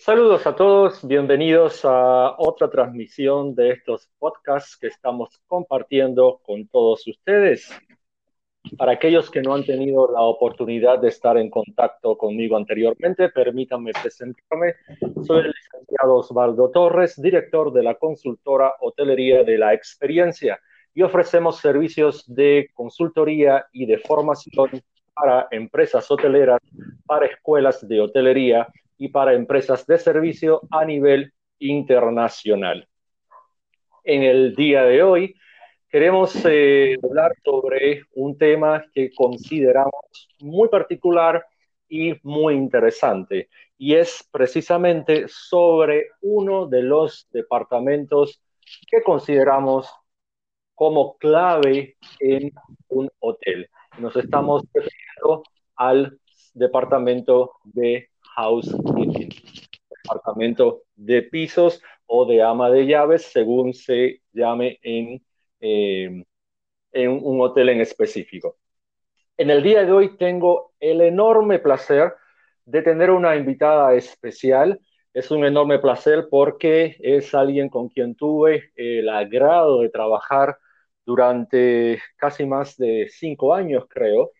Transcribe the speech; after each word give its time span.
Saludos 0.00 0.46
a 0.46 0.56
todos, 0.56 1.06
bienvenidos 1.06 1.84
a 1.84 2.34
otra 2.38 2.70
transmisión 2.70 3.54
de 3.54 3.72
estos 3.72 4.08
podcasts 4.18 4.78
que 4.78 4.86
estamos 4.86 5.42
compartiendo 5.46 6.40
con 6.42 6.66
todos 6.68 7.06
ustedes. 7.06 7.70
Para 8.78 8.92
aquellos 8.92 9.30
que 9.30 9.42
no 9.42 9.54
han 9.54 9.66
tenido 9.66 10.10
la 10.10 10.22
oportunidad 10.22 11.00
de 11.00 11.08
estar 11.08 11.36
en 11.36 11.50
contacto 11.50 12.16
conmigo 12.16 12.56
anteriormente, 12.56 13.28
permítanme 13.28 13.92
presentarme. 13.92 14.76
Soy 15.22 15.40
el 15.40 15.52
licenciado 15.52 16.16
Osvaldo 16.16 16.70
Torres, 16.70 17.20
director 17.20 17.70
de 17.70 17.82
la 17.82 17.96
consultora 17.96 18.72
Hotelería 18.80 19.44
de 19.44 19.58
la 19.58 19.74
Experiencia 19.74 20.58
y 20.94 21.02
ofrecemos 21.02 21.58
servicios 21.58 22.24
de 22.26 22.70
consultoría 22.72 23.66
y 23.70 23.84
de 23.84 23.98
formación 23.98 24.82
para 25.12 25.46
empresas 25.50 26.10
hoteleras, 26.10 26.58
para 27.04 27.26
escuelas 27.26 27.86
de 27.86 28.00
hotelería 28.00 28.66
y 29.00 29.08
para 29.08 29.32
empresas 29.32 29.86
de 29.86 29.96
servicio 29.96 30.60
a 30.70 30.84
nivel 30.84 31.32
internacional. 31.58 32.86
En 34.04 34.22
el 34.22 34.54
día 34.54 34.84
de 34.84 35.02
hoy 35.02 35.34
queremos 35.88 36.36
eh, 36.44 36.96
hablar 37.02 37.32
sobre 37.42 38.02
un 38.12 38.36
tema 38.36 38.84
que 38.92 39.10
consideramos 39.14 40.28
muy 40.40 40.68
particular 40.68 41.46
y 41.88 42.14
muy 42.22 42.54
interesante, 42.54 43.48
y 43.78 43.94
es 43.94 44.28
precisamente 44.30 45.24
sobre 45.28 46.08
uno 46.20 46.66
de 46.66 46.82
los 46.82 47.26
departamentos 47.32 48.42
que 48.86 49.02
consideramos 49.02 49.90
como 50.74 51.16
clave 51.16 51.96
en 52.18 52.52
un 52.88 53.10
hotel. 53.18 53.70
Nos 53.98 54.14
estamos 54.16 54.62
refiriendo 54.74 55.42
al 55.76 56.20
departamento 56.52 57.52
de 57.64 58.10
housekeeping, 58.36 59.30
departamento 60.02 60.82
de 60.96 61.22
pisos 61.22 61.82
o 62.06 62.26
de 62.26 62.42
ama 62.42 62.70
de 62.70 62.86
llaves, 62.86 63.24
según 63.32 63.74
se 63.74 64.22
llame 64.32 64.78
en, 64.82 65.22
eh, 65.60 66.24
en 66.92 67.10
un 67.10 67.40
hotel 67.40 67.70
en 67.70 67.80
específico. 67.80 68.56
En 69.36 69.50
el 69.50 69.62
día 69.62 69.84
de 69.84 69.92
hoy 69.92 70.16
tengo 70.18 70.72
el 70.80 71.00
enorme 71.00 71.58
placer 71.60 72.12
de 72.66 72.82
tener 72.82 73.10
una 73.10 73.36
invitada 73.36 73.94
especial. 73.94 74.80
Es 75.14 75.30
un 75.30 75.44
enorme 75.44 75.78
placer 75.78 76.28
porque 76.30 76.96
es 77.00 77.34
alguien 77.34 77.68
con 77.68 77.88
quien 77.88 78.14
tuve 78.14 78.70
el 78.76 79.08
agrado 79.08 79.80
de 79.80 79.88
trabajar 79.88 80.58
durante 81.06 82.00
casi 82.16 82.44
más 82.46 82.76
de 82.76 83.08
cinco 83.10 83.54
años, 83.54 83.86
creo. 83.88 84.30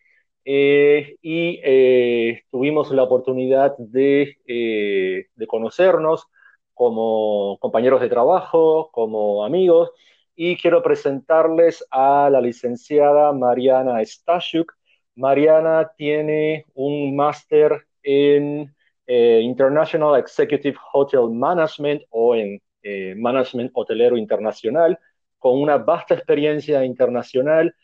Eh, 0.43 1.17
y 1.21 1.59
eh, 1.63 2.43
tuvimos 2.49 2.89
la 2.91 3.03
oportunidad 3.03 3.77
de, 3.77 4.37
eh, 4.47 5.27
de, 5.35 5.47
conocernos 5.47 6.25
como 6.73 7.59
compañeros 7.59 8.01
de 8.01 8.09
trabajo, 8.09 8.89
como 8.91 9.45
amigos, 9.45 9.91
y 10.35 10.57
quiero 10.57 10.81
presentarles 10.81 11.85
a 11.91 12.29
la 12.31 12.41
licenciada 12.41 13.31
Mariana 13.33 14.03
Stashuk. 14.03 14.73
Mariana 15.15 15.91
tiene 15.97 16.65
un 16.73 17.15
máster 17.15 17.85
en 18.01 18.73
International 19.07 20.17
Executive 20.19 20.77
Hotel 20.93 21.29
Management 21.29 22.03
o 22.09 22.33
en 22.33 22.61
Management 23.21 23.71
Hotelero 23.73 24.17
Internacional, 24.17 24.97
con 25.37 25.61
una 25.61 25.77
vasta 25.77 26.15
experiencia 26.15 26.85
internacional 26.85 27.75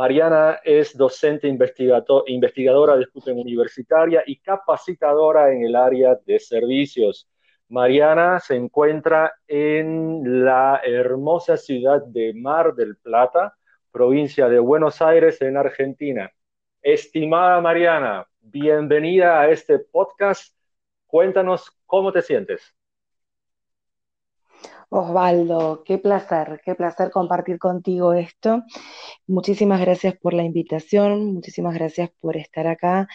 Mariana 0.00 0.60
es 0.64 0.96
docente 0.96 1.46
investigadora 1.46 2.96
de 2.96 3.32
universitaria 3.32 4.22
y 4.24 4.40
capacitadora 4.40 5.52
en 5.52 5.62
el 5.62 5.76
área 5.76 6.18
de 6.24 6.38
servicios. 6.38 7.28
Mariana 7.68 8.40
se 8.40 8.56
encuentra 8.56 9.34
en 9.46 10.42
la 10.42 10.80
hermosa 10.82 11.58
ciudad 11.58 12.02
de 12.06 12.32
Mar 12.32 12.74
del 12.74 12.96
Plata, 12.96 13.54
provincia 13.92 14.48
de 14.48 14.58
Buenos 14.58 15.02
Aires, 15.02 15.42
en 15.42 15.58
Argentina. 15.58 16.32
Estimada 16.80 17.60
Mariana, 17.60 18.26
bienvenida 18.40 19.38
a 19.38 19.50
este 19.50 19.80
podcast. 19.80 20.56
Cuéntanos 21.08 21.76
cómo 21.84 22.10
te 22.10 22.22
sientes. 22.22 22.74
Osvaldo, 24.92 25.84
qué 25.84 25.98
placer, 25.98 26.60
qué 26.64 26.74
placer 26.74 27.10
compartir 27.12 27.58
contigo 27.60 28.12
esto. 28.12 28.64
Muchísimas 29.28 29.80
gracias 29.80 30.16
por 30.18 30.34
la 30.34 30.42
invitación, 30.42 31.34
muchísimas 31.34 31.74
gracias 31.74 32.10
por 32.20 32.36
estar 32.36 32.66
acá, 32.66 33.06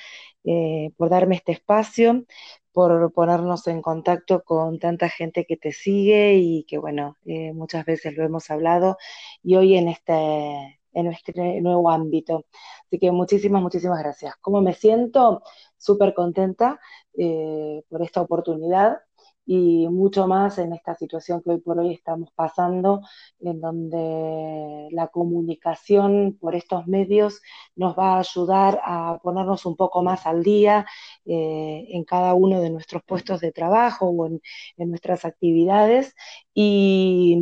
eh, 0.46 0.92
por 0.98 1.10
darme 1.10 1.36
este 1.36 1.52
espacio, 1.52 2.24
por 2.72 3.12
ponernos 3.12 3.68
en 3.68 3.82
contacto 3.82 4.44
con 4.44 4.80
tanta 4.80 5.10
gente 5.10 5.46
que 5.46 5.58
te 5.58 5.74
sigue 5.74 6.36
y 6.38 6.64
que, 6.64 6.78
bueno, 6.78 7.18
eh, 7.26 7.52
muchas 7.54 7.84
veces 7.86 8.16
lo 8.16 8.24
hemos 8.24 8.50
hablado 8.50 8.98
y 9.44 9.56
hoy 9.58 9.76
en 9.76 9.90
este, 9.90 10.80
en 10.94 11.08
este 11.08 11.34
nuevo 11.62 11.90
ámbito. 11.90 12.46
Así 12.86 13.00
que 13.00 13.12
muchísimas, 13.12 13.62
muchísimas 13.62 14.00
gracias. 14.00 14.36
¿Cómo 14.40 14.62
me 14.62 14.74
siento? 14.74 15.42
Súper 15.78 16.14
contenta 16.14 16.80
eh, 17.18 17.84
por 17.90 18.02
esta 18.02 18.22
oportunidad 18.22 19.00
y 19.46 19.88
mucho 19.90 20.28
más 20.28 20.58
en 20.58 20.74
esta 20.74 20.96
situación 20.96 21.42
que 21.42 21.52
hoy 21.52 21.60
por 21.60 21.80
hoy 21.80 21.94
estamos 21.94 22.32
pasando, 22.34 23.02
en 23.40 23.62
donde 23.62 24.88
la 24.92 25.08
comunicación 25.08 26.38
por 26.40 26.56
estos 26.56 26.88
medios 26.88 27.42
nos 27.76 27.98
va 27.98 28.16
a 28.16 28.20
ayudar 28.20 28.82
a 28.84 29.20
ponernos 29.22 29.66
un 29.66 29.76
poco 29.76 30.04
más 30.04 30.26
al 30.26 30.44
día 30.44 30.86
eh, 31.26 31.86
en 31.90 32.04
cada 32.04 32.34
uno 32.34 32.60
de 32.62 32.70
nuestros 32.72 33.04
puestos 33.04 33.42
de 33.42 33.52
trabajo 33.52 34.08
o 34.08 34.26
en, 34.28 34.42
nuestras 34.78 35.26
actividades. 35.26 36.16
Y, 36.54 37.38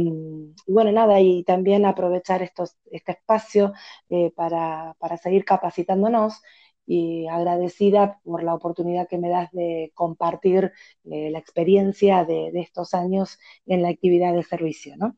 bueno, 0.68 0.92
nada, 0.92 1.20
y 1.22 1.44
también 1.44 1.86
aprovechar 1.86 2.42
estos, 2.42 2.78
este 2.92 3.14
espacio 3.14 3.74
eh, 4.10 4.32
para, 4.36 4.96
para 5.00 5.18
seguir 5.18 5.46
capacitándonos 5.46 6.42
y 6.86 7.28
agradecida 7.28 8.20
por 8.24 8.44
la 8.44 8.54
oportunidad 8.54 9.08
que 9.08 9.18
me 9.18 9.30
das 9.30 9.52
de 9.52 9.92
compartir 9.94 10.72
eh, 11.06 11.30
la 11.32 11.40
experiencia 11.40 12.26
de, 12.26 12.52
estos 12.56 12.94
años 12.94 13.40
en 13.66 13.82
la 13.82 13.90
actividad 13.90 14.34
de 14.34 14.44
servicio, 14.44 14.96
¿no? 14.98 15.16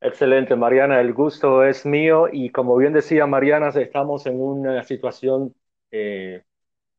Excelente, 0.00 0.56
Mariana, 0.56 1.00
el 1.00 1.12
gusto 1.14 1.64
es 1.64 1.86
mío 1.86 2.28
y 2.30 2.50
como 2.50 2.76
bien 2.76 2.92
decía 2.92 3.26
Mariana, 3.26 3.68
estamos 3.68 4.26
en 4.26 4.40
una 4.40 4.82
situación 4.82 5.54
eh, 5.90 6.42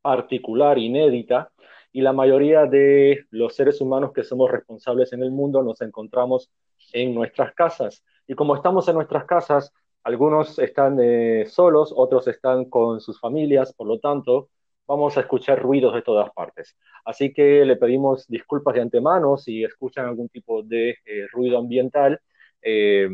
particular, 0.01 0.77
inédita, 0.77 1.51
y 1.91 2.01
la 2.01 2.13
mayoría 2.13 2.65
de 2.65 3.25
los 3.31 3.55
seres 3.55 3.81
humanos 3.81 4.11
que 4.13 4.23
somos 4.23 4.51
responsables 4.51 5.13
en 5.13 5.23
el 5.23 5.31
mundo 5.31 5.63
nos 5.63 5.81
encontramos 5.81 6.51
en 6.93 7.15
nuestras 7.15 7.53
casas. 7.53 8.03
Y 8.27 8.35
como 8.35 8.55
estamos 8.55 8.87
en 8.87 8.95
nuestras 8.95 9.25
casas, 9.25 9.73
algunos 10.07 10.57
están 10.57 10.97
eh, 11.01 11.45
solos, 11.47 11.93
otros 11.93 12.29
están 12.29 12.69
con 12.69 13.01
sus 13.01 13.19
familias, 13.19 13.73
por 13.73 13.87
lo 13.87 13.99
tanto, 13.99 14.49
vamos 14.87 15.17
a 15.17 15.19
escuchar 15.19 15.61
ruidos 15.61 15.93
de 15.93 16.01
todas 16.01 16.31
partes. 16.31 16.77
Así 17.03 17.33
que 17.33 17.65
le 17.65 17.75
pedimos 17.75 18.25
disculpas 18.25 18.75
de 18.75 18.83
antemano 18.83 19.35
si 19.35 19.65
escuchan 19.65 20.05
algún 20.05 20.29
tipo 20.29 20.63
de 20.63 20.91
eh, 21.03 21.27
ruido 21.33 21.57
ambiental 21.57 22.21
eh, 22.61 23.09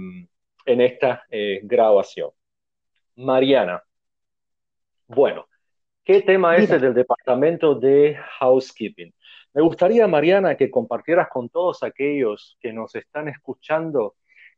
en 0.68 0.82
esta 0.82 1.24
grabación. 1.64 2.30
Mariana, 3.16 3.82
bueno, 5.08 5.48
¿qué 6.03 6.22
tema 6.22 6.58
es 6.58 6.70
el 6.70 6.80
del 6.80 6.94
departamento 6.94 7.74
de 7.74 8.20
housekeeping? 8.40 9.12
Me 9.56 9.64
gustaría, 9.64 10.08
Mariana, 10.08 10.56
que 10.56 10.70
compartieras 10.70 11.28
con 11.30 11.50
todos 11.50 11.82
aquellos 11.82 12.56
que 12.62 12.72
nos 12.72 12.94
están 12.94 13.30
escuchando 13.30 14.14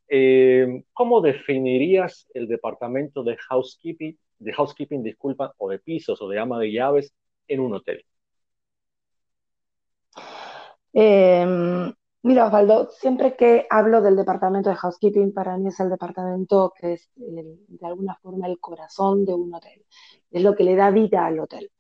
eh, 0.08 0.84
¿Cómo 0.94 1.22
definirías 1.22 2.28
el 2.34 2.48
departamento 2.48 3.24
de 3.24 3.38
housekeeping, 3.38 4.18
de 4.40 4.54
housekeeping, 4.54 5.04
disculpa, 5.04 5.54
o 5.58 5.70
de 5.70 5.80
pisos 5.80 6.22
o 6.22 6.28
de 6.28 6.40
ama 6.40 6.60
de 6.60 6.72
llaves 6.72 7.14
en 7.48 7.60
un 7.60 7.74
hotel? 7.74 8.06
Em, 10.94 11.94
mira, 12.24 12.46
Osvaldo, 12.48 12.90
siempre 12.92 13.36
que 13.36 13.68
hablo 13.70 14.02
del 14.02 14.16
departamento 14.16 14.70
de 14.70 14.76
housekeeping, 14.76 15.34
para 15.34 15.58
mí 15.58 15.68
es 15.70 15.80
el 15.80 15.90
departamento 15.90 16.74
que 16.80 16.94
es 16.94 17.10
de 17.16 17.86
alguna 17.86 18.16
forma 18.22 18.48
el 18.48 18.60
corazón 18.60 19.26
de 19.26 19.34
un 19.34 19.54
hotel. 19.54 19.86
Es 20.32 20.42
lo 20.44 20.56
que 20.56 20.64
le 20.64 20.76
da 20.76 20.92
vida 20.92 21.26
al 21.26 21.40
hotel. 21.40 21.72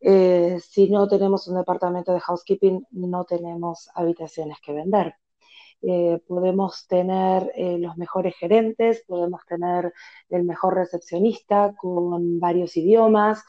Eh, 0.00 0.60
si 0.60 0.90
no 0.90 1.08
tenemos 1.08 1.48
un 1.48 1.56
departamento 1.56 2.12
de 2.12 2.20
housekeeping, 2.20 2.86
no 2.92 3.24
tenemos 3.24 3.88
habitaciones 3.94 4.58
que 4.60 4.72
vender. 4.72 5.14
Eh, 5.82 6.20
podemos 6.26 6.86
tener 6.88 7.52
eh, 7.54 7.78
los 7.78 7.96
mejores 7.96 8.34
gerentes, 8.36 9.04
podemos 9.06 9.42
tener 9.46 9.92
el 10.28 10.44
mejor 10.44 10.74
recepcionista 10.74 11.74
con 11.76 12.40
varios 12.40 12.76
idiomas, 12.76 13.44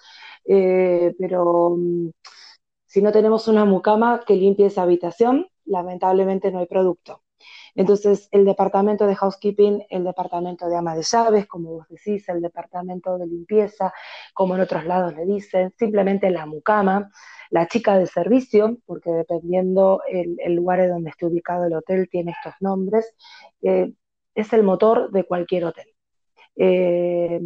eh, 0.46 1.16
pero 1.18 1.76
mm, 1.78 2.10
si 2.86 3.02
no 3.02 3.12
tenemos 3.12 3.48
una 3.48 3.66
mucama 3.66 4.22
que 4.26 4.36
limpie 4.36 4.68
esa 4.68 4.84
habitación, 4.84 5.48
lamentablemente 5.66 6.52
no 6.52 6.60
hay 6.60 6.68
producto. 6.68 7.22
Entonces, 7.76 8.28
el 8.32 8.46
departamento 8.46 9.08
de 9.08 9.16
housekeeping, 9.16 9.86
el 9.90 10.04
departamento 10.04 10.68
de 10.68 10.76
ama 10.76 10.96
de 10.96 11.04
llaves, 11.04 11.48
como 11.48 11.72
vos 11.72 11.88
decís, 11.90 12.28
el 12.30 12.42
departamento 12.42 13.18
de 13.18 13.28
limpieza, 13.28 13.94
como 14.34 14.56
en 14.56 14.62
otros 14.62 14.86
lados 14.86 15.16
le 15.16 15.26
dicen, 15.26 15.74
simplemente 15.78 16.30
la 16.30 16.46
mucama, 16.46 17.12
la 17.50 17.68
chica 17.68 17.98
de 17.98 18.08
servicio, 18.08 18.78
porque 18.86 19.12
dependiendo 19.12 20.02
el, 20.08 20.38
lugar 20.56 20.80
en 20.82 20.90
donde 20.90 21.10
esté 21.10 21.26
ubicado 21.26 21.66
el 21.66 21.74
hotel 21.74 22.08
tiene 22.10 22.32
estos 22.32 22.54
nombres, 22.60 23.16
eh, 23.62 23.94
es 24.36 24.54
el 24.54 24.64
motor 24.64 25.12
de 25.12 25.24
cualquier 25.24 25.66
hotel. 25.66 25.88
Eh, 26.56 27.40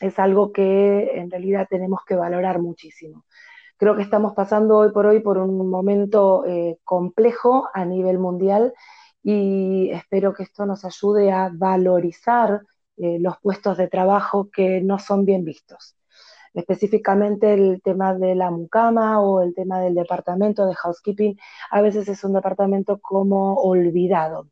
es 0.00 0.18
algo 0.18 0.52
que 0.52 1.18
en 1.18 1.30
realidad 1.30 1.66
tenemos 1.70 2.00
que 2.06 2.14
valorar 2.14 2.60
muchísimo. 2.60 3.24
Creo 3.78 3.96
que 3.96 4.02
estamos 4.02 4.34
pasando 4.34 4.76
hoy 4.76 4.90
por 4.92 5.06
hoy 5.06 5.20
por 5.20 5.38
un 5.38 5.70
momento 5.70 6.44
eh, 6.46 6.78
complejo 6.84 7.68
a 7.72 7.84
nivel 7.84 8.18
mundial 8.18 8.74
y 9.30 9.90
espero 9.90 10.32
que 10.32 10.44
esto 10.44 10.64
nos 10.64 10.86
ayude 10.86 11.30
a 11.30 11.50
valorizar 11.52 12.62
eh, 12.96 13.18
los 13.20 13.36
puestos 13.42 13.76
de 13.76 13.86
trabajo 13.86 14.48
que 14.50 14.80
no 14.80 14.98
son 14.98 15.26
bien 15.26 15.44
vistos. 15.44 15.96
Específicamente 16.54 17.52
el 17.52 17.82
tema 17.82 18.14
de 18.14 18.34
la 18.34 18.50
mucama 18.50 19.20
o 19.20 19.42
el 19.42 19.54
tema 19.54 19.82
del 19.82 19.94
departamento 19.94 20.64
de 20.66 20.74
housekeeping, 20.74 21.38
a 21.70 21.82
veces 21.82 22.08
es 22.08 22.24
un 22.24 22.32
departamento 22.32 23.00
como 23.02 23.56
olvidado. 23.56 24.48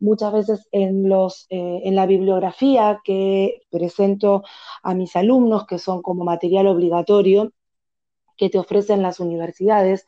Muchas 0.00 0.32
veces 0.32 0.68
en, 0.72 1.08
los, 1.08 1.46
eh, 1.50 1.82
en 1.84 1.94
la 1.94 2.06
bibliografía 2.06 3.00
que 3.04 3.62
presento 3.70 4.42
a 4.82 4.94
mis 4.94 5.14
alumnos, 5.14 5.64
que 5.64 5.78
son 5.78 6.02
como 6.02 6.24
material 6.24 6.66
obligatorio, 6.66 7.52
que 8.36 8.50
te 8.50 8.58
ofrecen 8.58 9.00
las 9.00 9.20
universidades, 9.20 10.06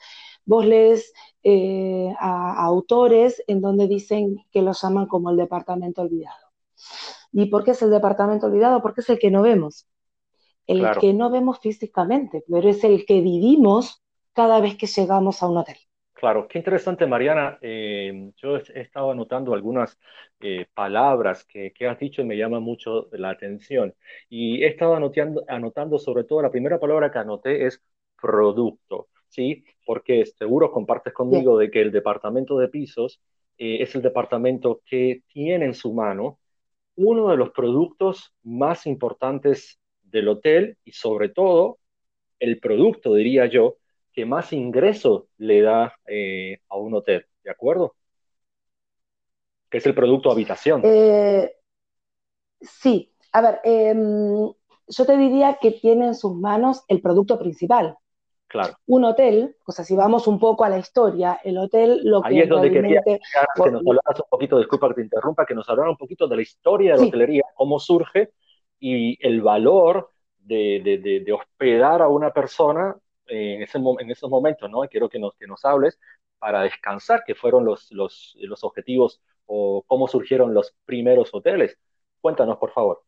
vos 0.51 0.67
lees 0.67 1.13
eh, 1.45 2.13
a, 2.19 2.65
autores 2.65 3.41
en 3.47 3.61
donde 3.61 3.87
dicen 3.87 4.45
que 4.51 4.63
lo 4.63 4.73
llaman 4.73 5.07
como 5.07 5.31
el 5.31 5.37
departamento 5.37 6.03
olvidado. 6.03 6.51
¿Y 7.33 7.47
por 7.47 7.63
qué 7.63 7.71
es 7.71 7.83
el 7.83 7.91
departamento 7.91 8.47
olvidado? 8.47 8.83
Porque 8.83 9.01
es 9.01 9.09
el 9.11 9.21
que 9.21 9.31
no 9.31 9.43
vemos. 9.43 9.87
El 10.67 10.91
que 11.01 11.13
no 11.15 11.31
vemos 11.31 11.61
físicamente, 11.61 12.45
pero 12.51 12.69
es 12.69 12.83
el 12.83 13.07
que 13.07 13.21
vivimos 13.21 14.03
cada 14.33 14.61
vez 14.61 14.77
que 14.77 14.87
llegamos 14.87 15.41
a 15.41 15.49
un 15.49 15.59
hotel. 15.59 15.77
Claro, 16.15 16.49
qué 16.49 16.59
interesante, 16.59 17.07
Mariana. 17.07 17.59
Eh, 17.63 18.33
yo 18.37 18.57
he 18.57 18.81
estado 18.81 19.13
anotando 19.13 19.55
algunas 19.55 19.99
eh, 20.41 20.67
palabras 20.75 21.45
que, 21.45 21.73
has 21.89 21.99
dicho 21.99 22.23
y 22.23 22.25
me 22.25 22.37
llama 22.37 22.59
mucho 22.59 23.09
la 23.13 23.31
atención. 23.31 23.95
Y 24.29 24.63
he 24.65 24.67
estado 24.67 24.97
anotando, 24.97 25.45
anotando 25.49 25.99
sobre 25.99 26.25
todo, 26.25 26.43
la 26.43 26.51
primera 26.51 26.79
palabra 26.79 27.11
que 27.11 27.19
anoté 27.21 27.67
es 27.67 27.83
producto, 28.21 29.09
¿sí? 29.31 29.65
Porque 29.87 30.27
seguro 30.27 30.71
compartes 30.71 31.15
conmigo 31.15 31.57
de 31.57 31.71
que 31.71 31.81
el 31.81 31.91
departamento 31.91 32.59
de 32.59 32.69
pisos 32.69 33.21
eh, 33.57 33.79
es 33.81 33.95
el 33.95 34.03
departamento 34.03 34.83
que 34.85 35.23
tiene 35.29 35.65
en 35.65 35.75
su 35.75 35.95
mano 35.95 36.39
uno 36.97 37.31
de 37.31 37.37
los 37.37 37.51
productos 37.51 38.35
más 38.43 38.87
importantes 38.87 39.81
del 40.03 40.29
hotel 40.29 40.77
y 40.85 40.93
sobre 40.93 41.31
todo 41.31 41.79
el 42.39 42.59
producto, 42.59 43.15
diría 43.15 43.47
yo, 43.47 43.77
que 44.13 44.27
más 44.27 44.53
ingreso 44.53 45.29
le 45.39 45.63
da 45.63 45.95
eh, 46.07 46.59
a 46.69 46.77
un 46.77 46.95
hotel, 46.95 47.27
¿de 47.45 47.51
acuerdo? 47.51 47.95
Que 49.71 49.79
es 49.79 49.87
el 49.87 49.95
producto 49.95 50.33
habitación. 50.33 50.83
Eh, 50.85 51.55
sí, 52.61 53.15
a 53.33 53.41
ver, 53.41 53.61
em, 53.63 54.53
yo 54.89 55.07
te 55.07 55.17
diría 55.17 55.59
que 55.61 55.71
tiene 55.71 56.09
en 56.09 56.15
sus 56.15 56.35
manos 56.35 56.83
el 56.89 57.01
producto 57.01 57.39
principal. 57.39 57.97
Claro. 58.51 58.75
Un 58.87 59.05
hotel, 59.05 59.55
o 59.65 59.71
sea, 59.71 59.85
si 59.85 59.95
vamos 59.95 60.27
un 60.27 60.41
poco 60.41 60.65
a 60.65 60.69
la 60.69 60.77
historia, 60.77 61.39
el 61.45 61.57
hotel 61.57 62.01
lo 62.03 62.21
Ahí 62.25 62.41
es 62.41 62.49
donde 62.49 62.73
quería 62.73 63.01
que 63.01 63.21
nos 63.71 63.87
hablaras 63.87 64.19
un 64.19 64.29
poquito, 64.29 64.59
disculpa 64.59 64.89
que 64.89 64.95
te 64.95 65.03
interrumpa, 65.03 65.47
que 65.47 65.55
nos 65.55 65.69
hablara 65.69 65.89
un 65.89 65.97
poquito 65.97 66.27
de 66.27 66.35
la 66.35 66.43
historia 66.43 66.95
de 66.95 67.01
la 67.01 67.07
hotelería, 67.07 67.45
cómo 67.55 67.79
surge 67.79 68.33
y 68.81 69.25
el 69.25 69.41
valor 69.41 70.11
de, 70.41 70.81
de, 70.83 71.21
de, 71.21 71.33
hospedar 71.33 72.03
a 72.03 72.09
una 72.09 72.33
persona 72.33 72.97
en, 73.27 73.63
ese, 73.63 73.79
en 73.79 74.11
esos 74.11 74.29
momentos, 74.29 74.69
¿no? 74.69 74.83
Y 74.83 74.89
quiero 74.89 75.09
que 75.09 75.21
nos, 75.21 75.33
que 75.37 75.47
nos 75.47 75.65
hables 75.65 76.01
para 76.41 76.63
descansar, 76.63 77.23
que 77.25 77.37
fueron 77.37 77.65
los, 77.65 77.93
los, 77.93 78.37
los 78.41 78.65
objetivos 78.65 79.23
o 79.47 79.85
cómo 79.87 80.09
surgieron 80.09 80.55
los 80.55 80.75
primeros 80.85 81.33
hoteles. 81.33 81.79
Cuéntanos, 82.21 82.59
por 82.59 82.73
favor. 82.73 83.05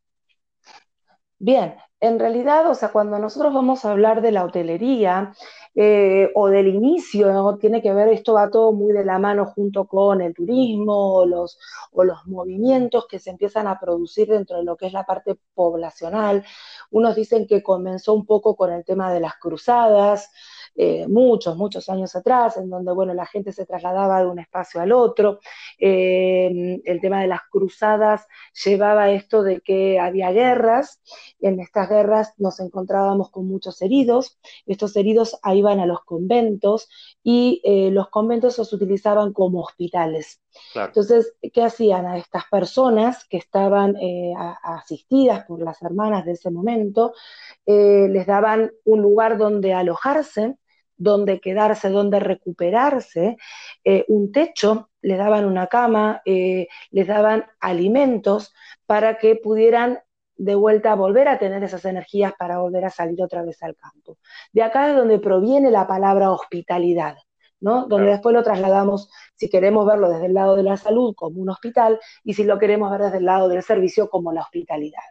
Bien, 1.44 1.74
en 1.98 2.20
realidad, 2.20 2.70
o 2.70 2.74
sea, 2.76 2.90
cuando 2.92 3.18
nosotros 3.18 3.52
vamos 3.52 3.84
a 3.84 3.90
hablar 3.90 4.22
de 4.22 4.30
la 4.30 4.44
hotelería 4.44 5.32
eh, 5.74 6.30
o 6.36 6.46
del 6.48 6.68
inicio, 6.68 7.56
tiene 7.60 7.82
que 7.82 7.92
ver, 7.92 8.08
esto 8.10 8.34
va 8.34 8.48
todo 8.48 8.72
muy 8.72 8.92
de 8.92 9.04
la 9.04 9.18
mano 9.18 9.46
junto 9.46 9.88
con 9.88 10.20
el 10.20 10.34
turismo 10.34 11.24
los, 11.26 11.58
o 11.90 12.04
los 12.04 12.24
movimientos 12.26 13.06
que 13.08 13.18
se 13.18 13.30
empiezan 13.30 13.66
a 13.66 13.80
producir 13.80 14.28
dentro 14.28 14.58
de 14.58 14.62
lo 14.64 14.76
que 14.76 14.86
es 14.86 14.92
la 14.92 15.02
parte 15.04 15.36
poblacional. 15.54 16.44
Unos 16.92 17.16
dicen 17.16 17.48
que 17.48 17.60
comenzó 17.62 18.14
un 18.14 18.24
poco 18.24 18.54
con 18.54 18.72
el 18.72 18.84
tema 18.84 19.12
de 19.12 19.18
las 19.18 19.34
cruzadas, 19.36 20.30
eh, 20.74 21.06
muchos, 21.06 21.56
muchos 21.56 21.88
años 21.90 22.16
atrás, 22.16 22.56
en 22.56 22.70
donde, 22.70 22.92
bueno, 22.92 23.12
la 23.12 23.26
gente 23.26 23.52
se 23.52 23.66
trasladaba 23.66 24.20
de 24.20 24.26
un 24.26 24.38
espacio 24.38 24.80
al 24.80 24.92
otro. 24.92 25.38
Eh, 25.78 26.80
el 26.84 27.00
tema 27.00 27.20
de 27.20 27.26
las 27.26 27.42
cruzadas 27.50 28.26
llevaba 28.64 29.10
esto 29.10 29.42
de 29.42 29.60
que 29.60 29.98
había 29.98 30.30
guerras, 30.32 31.02
en 31.40 31.60
estas 31.60 31.90
guerras 31.90 32.32
nos 32.38 32.58
encontrábamos 32.60 33.30
con 33.30 33.46
muchos 33.46 33.82
heridos, 33.82 34.38
estos 34.64 34.96
heridos 34.96 35.38
iban 35.52 35.78
a 35.80 35.86
los 35.86 36.04
conventos 36.04 36.88
y 37.22 37.60
eh, 37.64 37.90
los 37.90 38.08
conventos 38.08 38.56
los 38.56 38.72
utilizaban 38.72 39.32
como 39.34 39.60
hospitales. 39.60 40.40
Entonces, 40.74 41.34
¿qué 41.52 41.62
hacían 41.62 42.06
a 42.06 42.18
estas 42.18 42.44
personas 42.50 43.24
que 43.24 43.38
estaban 43.38 43.96
asistidas 44.62 45.46
por 45.46 45.62
las 45.62 45.80
hermanas 45.80 46.26
de 46.26 46.32
ese 46.32 46.50
momento? 46.50 47.14
les 47.64 48.26
daban 48.26 48.70
un 48.84 49.00
lugar 49.00 49.38
donde 49.38 49.72
alojarse, 49.72 50.58
donde 51.02 51.40
quedarse, 51.40 51.88
donde 51.88 52.20
recuperarse, 52.20 53.36
eh, 53.84 54.04
un 54.08 54.30
techo, 54.32 54.90
les 55.02 55.18
daban 55.18 55.44
una 55.44 55.66
cama, 55.66 56.22
eh, 56.24 56.68
les 56.90 57.06
daban 57.06 57.44
alimentos 57.60 58.54
para 58.86 59.18
que 59.18 59.36
pudieran 59.36 59.98
de 60.36 60.54
vuelta 60.54 60.94
volver 60.94 61.28
a 61.28 61.38
tener 61.38 61.62
esas 61.64 61.84
energías 61.84 62.32
para 62.38 62.58
volver 62.58 62.84
a 62.84 62.90
salir 62.90 63.22
otra 63.22 63.42
vez 63.42 63.62
al 63.62 63.76
campo. 63.76 64.18
De 64.52 64.62
acá 64.62 64.90
es 64.90 64.96
donde 64.96 65.18
proviene 65.18 65.70
la 65.70 65.86
palabra 65.86 66.30
hospitalidad, 66.30 67.16
¿no? 67.60 67.86
Donde 67.86 68.10
después 68.10 68.34
lo 68.34 68.42
trasladamos, 68.42 69.10
si 69.36 69.48
queremos 69.48 69.86
verlo 69.86 70.08
desde 70.08 70.26
el 70.26 70.34
lado 70.34 70.56
de 70.56 70.62
la 70.62 70.76
salud 70.76 71.14
como 71.16 71.40
un 71.40 71.50
hospital 71.50 71.98
y 72.24 72.34
si 72.34 72.44
lo 72.44 72.58
queremos 72.58 72.90
ver 72.90 73.02
desde 73.02 73.18
el 73.18 73.24
lado 73.24 73.48
del 73.48 73.62
servicio 73.62 74.08
como 74.08 74.32
la 74.32 74.42
hospitalidad. 74.42 75.02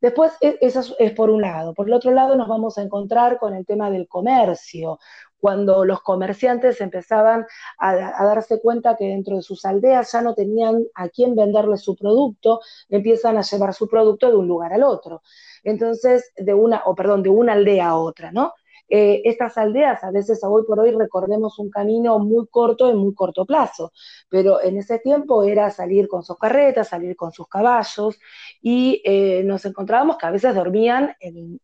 Después, 0.00 0.32
e, 0.40 0.58
eso 0.60 0.94
es 0.98 1.12
por 1.12 1.30
un 1.30 1.42
lado. 1.42 1.74
Por 1.74 1.88
el 1.88 1.94
otro 1.94 2.12
lado, 2.12 2.36
nos 2.36 2.48
vamos 2.48 2.78
a 2.78 2.82
encontrar 2.82 3.38
con 3.38 3.54
el 3.54 3.66
tema 3.66 3.90
del 3.90 4.06
comercio, 4.08 4.98
cuando 5.40 5.84
los 5.84 6.02
comerciantes 6.02 6.80
empezaban 6.80 7.46
a, 7.78 7.94
darse 7.94 8.60
cuenta 8.60 8.96
que 8.96 9.06
dentro 9.06 9.36
de 9.36 9.42
sus 9.42 9.64
aldeas 9.64 10.12
ya 10.12 10.20
no 10.20 10.34
tenían 10.34 10.84
a 10.94 11.08
quién 11.08 11.34
venderle 11.36 11.76
su 11.76 11.96
producto, 11.96 12.60
empiezan 12.88 13.38
a 13.38 13.42
llevar 13.42 13.74
su 13.74 13.88
producto 13.88 14.28
de 14.28 14.36
un 14.36 14.48
lugar 14.48 14.72
al 14.72 14.82
otro. 14.82 15.22
Entonces, 15.62 16.32
de 16.36 16.54
una, 16.54 16.82
o 16.86 16.94
perdón, 16.94 17.22
de 17.22 17.30
una 17.30 17.52
aldea 17.52 17.88
a 17.88 17.98
otra, 17.98 18.32
¿no? 18.32 18.52
Eh, 18.88 19.20
estas 19.24 19.58
aldeas, 19.58 20.02
a 20.02 20.10
veces 20.10 20.40
hoy 20.42 20.62
por 20.66 20.80
hoy 20.80 20.92
recordemos 20.92 21.58
un 21.58 21.70
camino 21.70 22.18
muy 22.18 22.46
corto 22.46 22.90
en 22.90 22.96
muy 22.96 23.14
corto 23.14 23.44
plazo, 23.44 23.92
pero 24.30 24.62
en 24.62 24.78
ese 24.78 24.98
tiempo 24.98 25.44
era 25.44 25.70
salir 25.70 26.08
con 26.08 26.22
sus 26.22 26.38
carretas, 26.38 26.88
salir 26.88 27.14
con 27.14 27.30
sus 27.32 27.46
caballos 27.48 28.18
y 28.62 29.02
eh, 29.04 29.42
nos 29.44 29.64
encontrábamos 29.66 30.16
que 30.16 30.26
a 30.26 30.30
veces 30.30 30.54
dormían 30.54 31.14
en, 31.20 31.60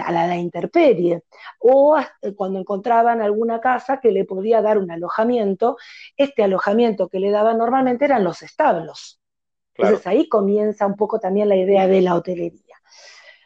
a 0.00 0.12
la, 0.12 0.36
intemperie 0.36 1.22
o 1.60 1.96
cuando 2.36 2.58
encontraban 2.58 3.20
alguna 3.20 3.60
casa 3.60 4.00
que 4.00 4.10
le 4.10 4.24
podía 4.24 4.60
dar 4.60 4.78
un 4.78 4.90
alojamiento, 4.90 5.76
este 6.16 6.42
alojamiento 6.42 7.08
que 7.08 7.20
le 7.20 7.30
daban 7.30 7.58
normalmente 7.58 8.04
eran 8.04 8.24
los 8.24 8.42
establos. 8.42 9.20
Entonces 9.74 10.06
ahí 10.06 10.28
comienza 10.28 10.86
un 10.86 10.96
poco 10.96 11.18
también 11.18 11.48
la 11.48 11.56
idea 11.56 11.86
de 11.86 12.00
la 12.02 12.14
hotelería. 12.14 12.71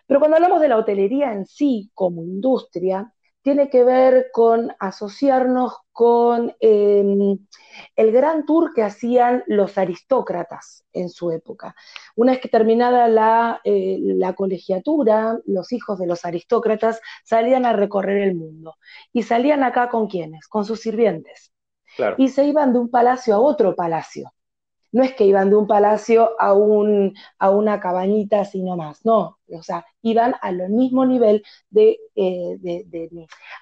Pero 0.06 0.20
cuando 0.20 0.36
hablamos 0.36 0.60
de 0.60 0.68
la 0.68 0.76
hotelería 0.76 1.32
en 1.32 1.46
sí 1.46 1.90
como 1.94 2.22
industria, 2.22 3.12
tiene 3.46 3.70
que 3.70 3.84
ver 3.84 4.30
con 4.32 4.72
asociarnos 4.80 5.72
con 5.92 6.52
em, 6.58 7.38
el 7.94 8.10
gran 8.10 8.44
tour 8.44 8.72
que 8.74 8.82
hacían 8.82 9.44
los 9.46 9.78
aristócratas 9.78 10.84
en 10.92 11.08
su 11.10 11.30
época. 11.30 11.76
Una 12.16 12.32
vez 12.32 12.40
que 12.40 12.48
terminada 12.48 13.06
la, 13.06 13.60
eh, 13.62 13.98
la, 14.00 14.32
colegiatura, 14.32 15.38
los 15.46 15.72
hijos 15.72 15.96
de 16.00 16.08
los 16.08 16.24
aristócratas 16.24 17.00
salían 17.24 17.66
a 17.66 17.72
recorrer 17.72 18.22
el 18.22 18.34
mundo. 18.34 18.74
¿Y 19.12 19.22
salían 19.22 19.62
acá 19.62 19.90
con 19.90 20.08
quiénes? 20.08 20.48
Con 20.48 20.64
sus 20.64 20.80
sirvientes. 20.80 21.52
Y 22.18 22.30
se 22.30 22.46
iban 22.46 22.72
de 22.72 22.80
un 22.80 22.90
palacio 22.90 23.36
a 23.36 23.38
otro 23.38 23.76
palacio 23.76 24.32
no 24.96 25.02
es 25.02 25.12
que 25.12 25.26
iban 25.26 25.50
de 25.50 25.56
un 25.56 25.66
palacio 25.66 26.30
a, 26.38 26.54
un, 26.54 27.12
a 27.38 27.50
una 27.50 27.80
cabañita 27.80 28.40
así 28.40 28.62
nomás, 28.62 29.04
no, 29.04 29.36
o 29.46 29.62
sea, 29.62 29.84
iban 30.00 30.34
al 30.40 30.70
mismo 30.70 31.04
nivel 31.04 31.42
de, 31.68 31.98
eh, 32.14 32.56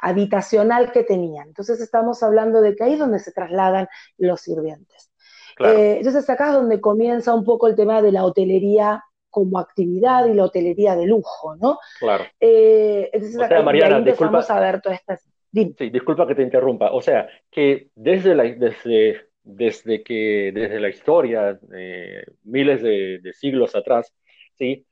habitacional 0.01 0.93
que 0.93 1.03
tenían. 1.03 1.49
Entonces 1.49 1.81
estamos 1.81 2.23
hablando 2.23 2.61
de 2.61 2.77
que 2.77 2.85
ahí 2.85 2.93
es 2.93 3.01
donde 3.01 3.19
se 3.19 3.33
trasladan 3.33 3.89
los 4.17 4.43
sirvientes. 4.43 5.11
Eh, 5.59 5.97
entonces 5.99 6.31
acá 6.31 6.51
es 6.51 6.53
donde 6.53 6.81
comienza 6.81 7.35
un 7.35 7.43
poco 7.43 7.67
el 7.67 7.75
tema 7.75 8.01
de 8.01 8.13
la 8.13 8.25
hotelería 8.25 9.03
como 9.29 9.59
actividad 9.59 10.27
y 10.27 10.35
la 10.35 10.45
hotelería 10.45 10.95
de 10.95 11.07
lujo, 11.07 11.57
¿no? 11.57 11.81
Claro. 11.99 12.27
Eh, 12.39 13.11
entonces 13.13 13.43
acá 13.43 13.61
Mariana, 13.61 14.01
disculpa, 14.03 14.39
a 14.39 14.61
ver 14.61 14.81
todas 14.81 15.01
estas... 15.01 15.29
Sí, 15.53 15.75
disculpa 15.91 16.29
que 16.29 16.37
te 16.37 16.43
interrumpa. 16.43 16.93
O 16.93 17.01
sea, 17.01 17.29
que 17.51 17.89
desde 17.97 18.37
la, 18.37 18.45
desde, 18.45 19.34
desde 19.45 20.03
que, 20.03 20.51
desde 20.53 20.81
la 20.81 20.89
historia, 20.89 21.59
eh, 21.73 22.25
miles 22.45 22.83
de, 22.83 23.33
siglos 23.35 23.77
atrás, 23.77 24.13
¿sí? 24.55 24.87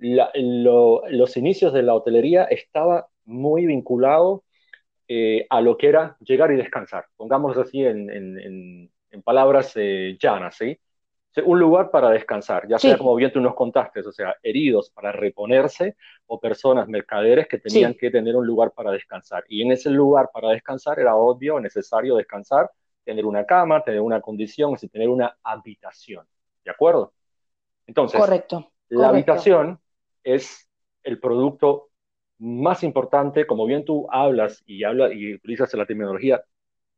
los 0.00 1.36
inicios 1.36 1.72
de 1.72 1.82
la 1.82 1.94
hotelería 1.94 2.44
estaba 2.44 3.08
muy 3.24 3.66
vinculado 3.66 4.44
eh, 5.06 5.46
a 5.50 5.60
lo 5.60 5.76
que 5.76 5.88
era 5.88 6.16
llegar 6.20 6.50
y 6.52 6.56
descansar. 6.56 7.06
Pongámoslo 7.16 7.62
así 7.62 7.84
en, 7.84 8.10
en, 8.10 8.90
en, 9.10 9.22
palabras 9.22 9.72
eh, 9.76 10.16
llanas, 10.20 10.56
¿sí? 10.56 10.78
Un 11.44 11.60
lugar 11.60 11.90
para 11.90 12.10
descansar, 12.10 12.66
ya 12.68 12.78
sea 12.78 12.98
como 12.98 13.14
bien 13.14 13.32
tú 13.32 13.40
nos 13.40 13.54
contaste, 13.54 14.00
o 14.00 14.10
sea, 14.10 14.34
heridos 14.42 14.90
para 14.90 15.12
reponerse 15.12 15.96
o 16.26 16.40
personas 16.40 16.88
mercaderes 16.88 17.46
que 17.46 17.58
tenían 17.58 17.94
que 17.94 18.10
tener 18.10 18.34
un 18.34 18.44
lugar 18.44 18.72
para 18.72 18.90
descansar. 18.90 19.44
Y 19.48 19.62
en 19.62 19.70
ese 19.70 19.90
lugar 19.90 20.30
para 20.32 20.48
descansar 20.48 20.98
era 20.98 21.14
obvio, 21.14 21.60
necesario 21.60 22.16
descansar, 22.16 22.70
tener 23.08 23.24
una 23.24 23.46
cama, 23.46 23.82
tener 23.82 24.02
una 24.02 24.20
condición, 24.20 24.74
es 24.74 24.86
tener 24.90 25.08
una 25.08 25.38
habitación. 25.42 26.26
¿De 26.62 26.70
acuerdo? 26.70 27.14
Entonces, 27.86 28.20
correcto, 28.20 28.70
la 28.90 29.08
habitación 29.08 29.80
es 30.22 30.68
el 31.02 31.18
producto 31.18 31.88
más 32.36 32.82
importante, 32.82 33.46
como 33.46 33.64
bien 33.64 33.86
tú 33.86 34.06
hablas 34.10 34.62
y, 34.66 34.84
habla, 34.84 35.10
y 35.10 35.32
utilizas 35.32 35.72
la 35.72 35.86
terminología 35.86 36.44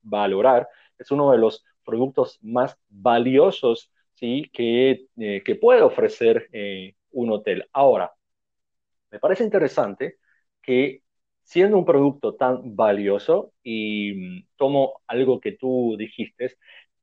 valorar, 0.03 0.69
es 0.99 1.13
uno 1.13 1.31
de 1.31 1.39
los 1.39 1.65
productos 1.85 2.41
más 2.43 2.77
valiosos 2.89 3.93
¿sí? 4.15 4.51
que, 4.53 5.07
eh, 5.17 5.43
que 5.45 5.55
puede 5.55 5.83
ofrecer 5.83 6.49
eh, 6.53 6.97
un 7.13 7.31
hotel. 7.31 7.69
Ahora, 7.73 8.13
me 9.13 9.21
parece 9.21 9.45
interesante 9.45 10.19
que 10.61 11.05
siendo 11.51 11.79
un 11.79 11.85
producto 11.85 12.37
tan 12.37 12.77
valioso, 12.77 13.53
y 13.65 14.13
mm, 14.15 14.47
tomo 14.57 15.01
algo 15.09 15.41
que 15.41 15.53
tú 15.53 15.97
dijiste, 15.99 16.57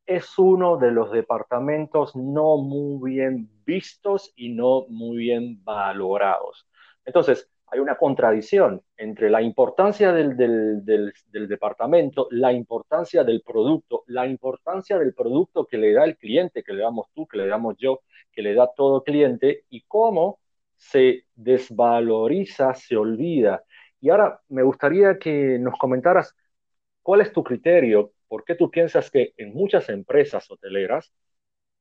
es 0.05 0.39
uno 0.39 0.77
de 0.77 0.91
los 0.91 1.11
departamentos 1.11 2.15
no 2.15 2.55
muy 2.55 3.11
bien 3.11 3.49
vistos 3.65 4.31
y 4.37 4.53
no 4.53 4.85
muy 4.87 5.17
bien 5.17 5.61
valorados. 5.65 6.65
Entonces, 7.03 7.49
hay 7.67 7.79
una 7.81 7.97
contradicción 7.97 8.81
entre 8.95 9.29
la 9.29 9.41
importancia 9.41 10.13
del, 10.13 10.37
departamento, 11.33 12.29
la 12.31 12.53
importancia 12.53 13.25
del 13.25 13.41
producto, 13.41 14.05
la 14.07 14.27
importancia 14.27 14.97
del 14.97 15.13
producto 15.13 15.65
que 15.65 15.77
le 15.77 15.91
da 15.91 16.05
el 16.05 16.17
cliente, 16.17 16.63
que 16.63 16.71
le 16.71 16.83
damos 16.83 17.07
tú, 17.13 17.27
que 17.27 17.37
le 17.37 17.47
damos 17.47 17.75
yo, 17.77 17.99
que 18.31 18.41
le 18.41 18.53
da 18.53 18.69
todo 18.73 19.03
cliente, 19.03 19.65
y 19.69 19.81
cómo 19.81 20.39
se 20.77 21.25
desvaloriza, 21.35 22.73
se 22.75 22.95
olvida. 22.95 23.63
Y 23.99 24.09
ahora 24.09 24.41
me 24.49 24.63
gustaría 24.63 25.17
que 25.17 25.57
nos 25.59 25.77
comentaras 25.77 26.35
cuál 27.01 27.21
es 27.21 27.31
tu 27.31 27.43
criterio, 27.43 28.13
por 28.27 28.43
qué 28.43 28.55
tú 28.55 28.69
piensas 28.69 29.09
que 29.09 29.33
en 29.37 29.53
muchas 29.53 29.89
empresas 29.89 30.49
hoteleras 30.51 31.13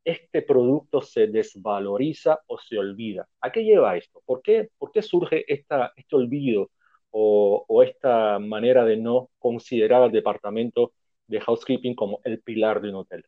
este 0.05 0.43
producto 0.43 1.03
se 1.03 1.27
desvaloriza 1.27 2.39
o 2.47 2.59
se 2.59 2.79
olvida. 2.79 3.29
¿A 3.41 3.51
qué 3.51 3.65
lleva 3.65 3.97
esto? 3.97 4.23
¿Por 4.25 4.41
qué, 4.41 4.71
por 4.79 4.93
qué 4.93 5.03
surge 5.03 5.45
este 5.53 5.75
olvido 6.13 6.71
o, 7.11 7.83
esta 7.83 8.39
manera 8.39 8.85
de 8.85 8.97
no 8.97 9.31
considerar 9.39 10.03
al 10.03 10.13
departamento 10.13 10.93
de 11.27 11.41
housekeeping 11.41 11.95
como 11.95 12.21
el 12.25 12.41
pilar 12.41 12.81
de 12.81 12.91
un 12.91 12.95
hotel? 12.97 13.25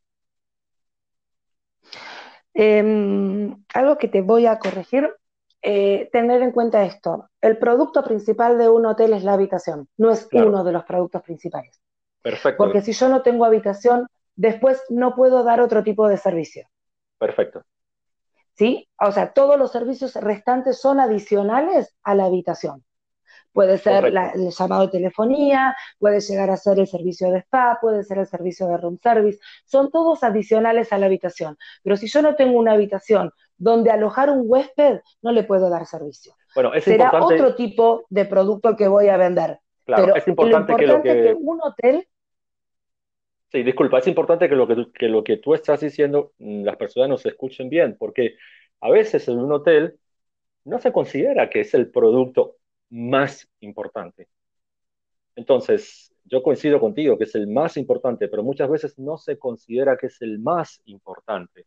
Em, 2.55 3.57
algo 3.75 3.99
que 3.99 4.09
te 4.09 4.21
voy 4.21 4.47
a 4.47 4.59
corregir, 4.59 5.09
eh, 5.63 6.09
tener 6.13 6.43
en 6.43 6.53
cuenta 6.53 6.85
esto. 6.85 7.29
El 7.41 7.59
producto 7.59 8.03
principal 8.03 8.59
de 8.59 8.69
un 8.69 8.87
hotel 8.87 9.13
es 9.13 9.25
la 9.25 9.35
habitación, 9.35 9.89
no 9.97 10.11
es 10.11 10.29
uno 10.33 10.65
de 10.65 10.73
los 10.73 10.85
productos 10.85 11.23
principales. 11.23 11.81
Perfecto. 12.23 12.63
Porque 12.63 12.81
si 12.81 12.93
yo 12.93 13.09
no 13.09 13.23
tengo 13.23 13.45
habitación, 13.45 14.07
después 14.37 14.83
no 14.89 15.15
puedo 15.15 15.43
dar 15.43 15.61
otro 15.61 15.83
tipo 15.83 16.09
de 16.09 16.17
servicio. 16.17 16.69
Perfecto. 17.19 17.65
¿Sí? 18.55 18.89
O 19.01 19.13
sea, 19.13 19.33
todos 19.33 19.59
los 19.59 19.71
servicios 19.71 20.15
restantes 20.17 20.81
son 20.81 21.01
adicionales 21.01 21.95
a 22.03 22.15
la 22.15 22.25
habitación. 22.25 22.85
Puede 23.59 23.77
ser 23.79 24.05
el 24.05 24.51
llamado 24.51 24.83
de 24.83 24.93
telefonía, 24.93 25.75
puede 25.99 26.21
llegar 26.21 26.49
a 26.49 26.57
ser 26.57 26.79
el 26.79 26.87
servicio 26.87 27.29
de 27.33 27.41
spa, 27.41 27.77
puede 27.81 28.05
ser 28.05 28.19
el 28.19 28.27
servicio 28.27 28.69
de 28.69 28.77
room 28.77 29.01
service. 29.03 29.41
Son 29.65 29.91
todos 29.91 30.23
adicionales 30.23 30.93
a 30.93 30.99
la 30.99 31.07
habitación. 31.07 31.59
Pero 31.83 31.97
si 31.97 32.07
yo 32.07 32.23
no 32.23 32.37
tengo 32.37 32.57
una 32.57 32.75
habitación 32.75 33.33
donde 33.57 33.91
alojar 33.91 34.31
un 34.31 34.43
huésped, 34.45 35.01
no 35.23 35.33
le 35.33 35.43
puedo 35.43 35.69
dar 35.71 35.87
servicio. 35.87 36.37
Bueno, 36.55 36.73
es 36.73 36.85
Será 36.85 37.11
otro 37.21 37.57
tipo 37.57 38.07
de 38.11 38.27
producto 38.27 38.77
que 38.77 38.87
voy 38.87 39.09
a 39.09 39.17
vender. 39.17 39.59
Claro, 39.85 40.15
es 40.15 40.29
importante, 40.29 40.77
que, 40.77 40.87
lo 40.87 41.03
que... 41.03 41.09
que 41.09 41.35
un 41.37 41.59
hotel 41.61 42.07
Sí, 43.51 43.65
disculpa, 43.65 43.99
es 43.99 44.07
importante 44.07 44.49
que 44.49 44.55
lo 44.55 44.69
que, 44.69 44.75
tú, 44.77 44.93
que 44.93 45.09
lo 45.09 45.25
que 45.25 45.39
tú 45.39 45.55
estás 45.55 45.81
diciendo 45.81 46.31
mm, 46.39 46.63
las 46.63 46.77
personas 46.77 47.09
nos 47.09 47.27
escuchen 47.27 47.69
bien, 47.69 47.97
porque 47.99 48.37
a 48.81 48.89
veces 48.89 49.27
en 49.27 49.41
un 49.41 49.51
hotel 49.51 49.99
no 50.63 50.79
se 50.79 50.93
considera 50.93 51.51
que 51.51 51.63
es 51.63 51.75
el 51.75 51.91
producto 51.91 52.58
más 52.91 53.49
importante. 53.61 54.29
Entonces, 55.37 56.13
yo 56.25 56.43
coincido 56.43 56.81
contigo 56.81 57.17
que 57.17 57.25
es 57.25 57.35
el 57.35 57.47
más 57.47 57.77
importante, 57.77 58.29
pero 58.29 58.43
muchas 58.43 58.69
veces 58.69 58.99
no 58.99 59.19
se 59.19 59.39
considera 59.39 59.97
que 59.97 60.07
es 60.07 60.21
el 60.21 60.39
más 60.39 60.81
importante, 60.87 61.67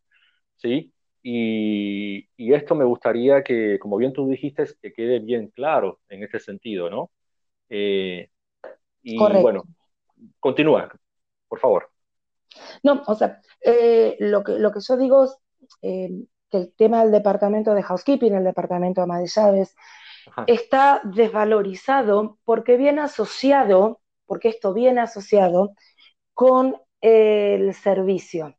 ¿sí? 0.56 0.94
Y, 1.24 2.28
y 2.36 2.54
esto 2.54 2.76
me 2.76 2.86
gustaría 2.86 3.44
que, 3.44 3.78
como 3.80 3.98
bien 3.98 4.12
tú 4.14 4.28
dijiste, 4.28 4.66
que 4.82 4.92
quede 4.92 5.20
bien 5.20 5.48
claro 5.50 6.00
en 6.10 6.24
este 6.24 6.40
sentido, 6.40 6.90
¿no? 6.90 7.12
Eh, 7.70 8.30
y 9.04 9.18
bueno, 9.18 9.64
continúa, 10.40 10.92
por 11.48 11.60
favor. 11.60 11.90
No, 12.84 13.04
o 13.08 13.16
sea, 13.16 13.42
eh, 13.62 14.18
lo, 14.20 14.44
que, 14.44 14.54
lo 14.54 14.72
que 14.72 14.80
yo 14.86 14.98
digo 14.98 15.24
es 15.24 15.38
eh, 15.82 16.10
que 16.50 16.58
el 16.58 16.74
tema 16.74 17.04
del 17.04 17.12
departamento 17.12 17.74
de 17.74 17.84
housekeeping, 17.84 18.34
el 18.36 18.44
departamento 18.44 19.02
de 19.02 19.04
ama 19.04 19.20
de 19.20 19.28
llaves, 19.28 19.76
está 20.48 21.02
desvalorizado 21.04 22.40
porque 22.46 22.78
viene 22.78 23.02
asociado, 23.02 24.02
porque 24.26 24.50
esto 24.50 24.74
viene 24.74 25.02
asociado 25.02 25.74
con 26.34 26.76
el 27.02 27.74
servicio. 27.74 28.56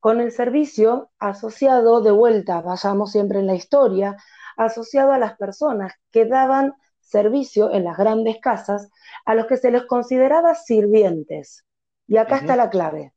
Con 0.00 0.20
el 0.20 0.30
servicio 0.30 1.10
asociado 1.18 2.00
de 2.00 2.12
vuelta, 2.12 2.60
vayamos 2.60 3.12
siempre 3.12 3.40
en 3.40 3.46
la 3.46 3.54
historia, 3.54 4.16
asociado 4.56 5.12
a 5.12 5.18
las 5.18 5.36
personas 5.36 5.94
que 6.10 6.26
daban 6.26 6.74
servicio 7.00 7.70
en 7.72 7.84
las 7.84 7.96
grandes 7.96 8.38
casas 8.40 8.88
a 9.24 9.34
los 9.34 9.46
que 9.46 9.56
se 9.56 9.70
les 9.70 9.84
consideraba 9.86 10.54
sirvientes. 10.54 11.64
Y 12.06 12.18
acá 12.18 12.36
está 12.36 12.56
la 12.56 12.70
clave. 12.70 13.12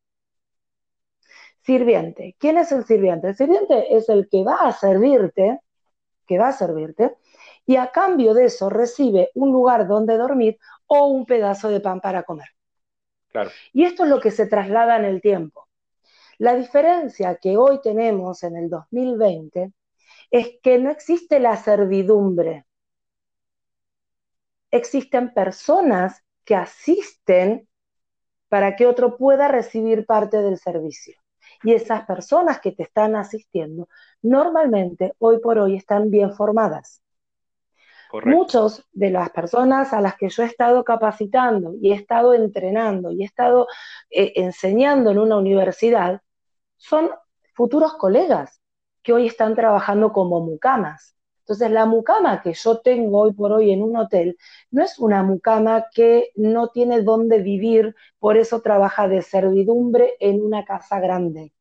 Sirviente. 1.62 2.36
¿Quién 2.40 2.58
es 2.58 2.72
el 2.72 2.86
sirviente? 2.86 3.30
El 3.30 3.36
sirviente 3.36 3.96
es 3.96 4.10
el 4.10 4.28
que 4.30 4.44
va 4.44 4.56
a 4.56 4.72
servirte, 4.72 5.60
que 6.26 6.40
va 6.40 6.50
a 6.50 6.54
servirte, 6.54 7.16
y 7.70 7.76
a 7.76 7.92
cambio 7.92 8.34
de 8.34 8.46
eso 8.46 8.68
recibe 8.68 9.30
un 9.36 9.52
lugar 9.52 9.88
donde 9.88 10.18
dormir 10.18 10.58
o 10.88 11.06
un 11.06 11.28
pedazo 11.28 11.70
de 11.70 11.80
pan 11.80 12.02
para 12.02 12.24
comer. 12.24 12.48
Claro. 13.28 13.52
Y 13.74 13.84
esto 13.84 14.06
es 14.06 14.10
lo 14.10 14.20
que 14.20 14.32
se 14.32 14.48
traslada 14.48 14.98
en 14.98 15.06
el 15.06 15.22
tiempo. 15.22 15.68
La 16.40 16.56
diferencia 16.56 17.36
que 17.36 17.58
hoy 17.58 17.80
tenemos 17.80 18.42
en 18.42 18.58
el 18.58 18.72
2020 18.72 19.72
es 20.32 20.50
que 20.64 20.80
no 20.80 20.90
existe 20.90 21.40
la 21.40 21.58
servidumbre. 21.58 22.66
Existen 24.72 25.32
personas 25.32 26.24
que 26.46 26.56
asisten 26.56 27.70
para 28.48 28.76
que 28.76 28.88
otro 28.88 29.16
pueda 29.16 29.48
recibir 29.48 30.08
parte 30.08 30.42
del 30.42 30.58
servicio. 30.58 31.22
Y 31.62 31.74
esas 31.74 32.08
personas 32.08 32.62
que 32.62 32.72
te 32.72 32.82
están 32.82 33.16
asistiendo 33.16 33.88
normalmente 34.24 35.14
hoy 35.20 35.38
por 35.40 35.60
hoy 35.60 35.76
están 35.76 36.10
bien 36.10 36.34
formadas. 36.34 37.04
Muchos 38.26 38.86
de 38.92 39.12
las 39.12 39.30
personas 39.30 39.94
a 39.94 40.02
las 40.02 40.16
que 40.16 40.30
yo 40.30 40.44
he 40.44 40.48
estado 40.48 40.84
capacitando 40.84 41.76
y 41.80 41.92
he 41.92 41.96
estado 41.96 42.34
entrenando 42.34 43.12
y 43.12 43.22
he 43.22 43.26
estado 43.26 43.68
eh, 44.10 44.34
enseñando 44.36 45.12
en 45.12 45.20
una 45.20 45.38
universidad 45.38 46.22
son 46.78 47.12
futuros 47.54 47.94
colegas 47.94 48.62
que 49.04 49.14
hoy 49.14 49.28
están 49.28 49.56
trabajando 49.56 50.12
como 50.12 50.42
mucamas. 50.42 51.16
Entonces, 51.42 51.72
la 51.72 51.86
mucama 51.86 52.42
que 52.42 52.54
yo 52.54 52.80
tengo 52.80 53.22
hoy 53.22 53.34
por 53.34 53.52
hoy 53.52 53.72
en 53.72 53.82
un 53.82 53.98
hotel 53.98 54.38
no 54.72 54.84
es 54.84 55.00
una 55.00 55.24
mucama 55.24 55.86
que 55.94 56.30
no 56.36 56.70
tiene 56.70 57.02
dónde 57.02 57.42
vivir, 57.42 57.96
por 58.20 58.38
eso 58.38 58.62
trabaja 58.62 59.08
de 59.08 59.22
servidumbre 59.24 60.14
en 60.20 60.42
una 60.42 60.64
casa 60.64 61.00
grande. 61.00 61.52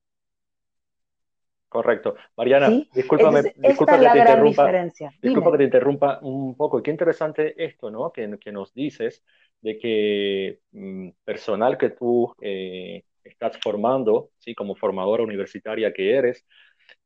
Correcto. 1.68 2.16
Mariana, 2.37 2.70
discúlpame, 2.94 3.42
disculpa 3.56 3.98
que 3.98 4.08
te 4.08 4.18
interrumpa. 4.18 4.72
Disculpa 5.20 5.52
que 5.52 5.58
te 5.58 5.64
interrumpa 5.64 6.18
un 6.22 6.56
poco. 6.56 6.82
Qué 6.82 6.90
interesante 6.90 7.54
esto, 7.62 7.90
¿no? 7.90 8.10
Que, 8.10 8.38
que 8.38 8.52
nos 8.52 8.72
dices 8.72 9.22
de 9.60 9.78
que 9.78 10.60
mm, 10.72 11.10
personal 11.25 11.76
que 11.76 11.90
tú 11.90 12.32
eh, 12.40 13.04
estás 13.22 13.58
formando, 13.62 14.30
¿sí? 14.38 14.54
como 14.54 14.76
formadora 14.76 15.22
universitaria 15.22 15.92
que 15.92 16.14
eres. 16.16 16.46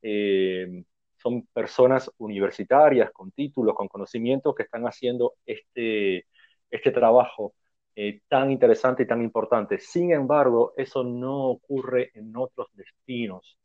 Eh, 0.01 0.83
son 1.17 1.47
personas 1.53 2.11
universitarias 2.17 3.11
con 3.11 3.31
títulos, 3.31 3.75
con 3.75 3.87
conocimientos 3.87 4.53
que 4.55 4.63
están 4.63 4.83
haciendo 4.83 5.35
este, 5.45 6.25
este 6.69 6.91
trabajo 6.91 7.53
eh, 7.95 8.21
tan 8.27 8.51
interesante 8.51 9.03
y 9.03 9.07
tan 9.07 9.21
importante. 9.21 9.79
Sin 9.79 10.11
embargo, 10.11 10.73
eso 10.75 11.03
no 11.03 11.49
ocurre 11.49 12.11
en 12.13 12.35
otros 12.35 12.67
destinos. 12.73 13.57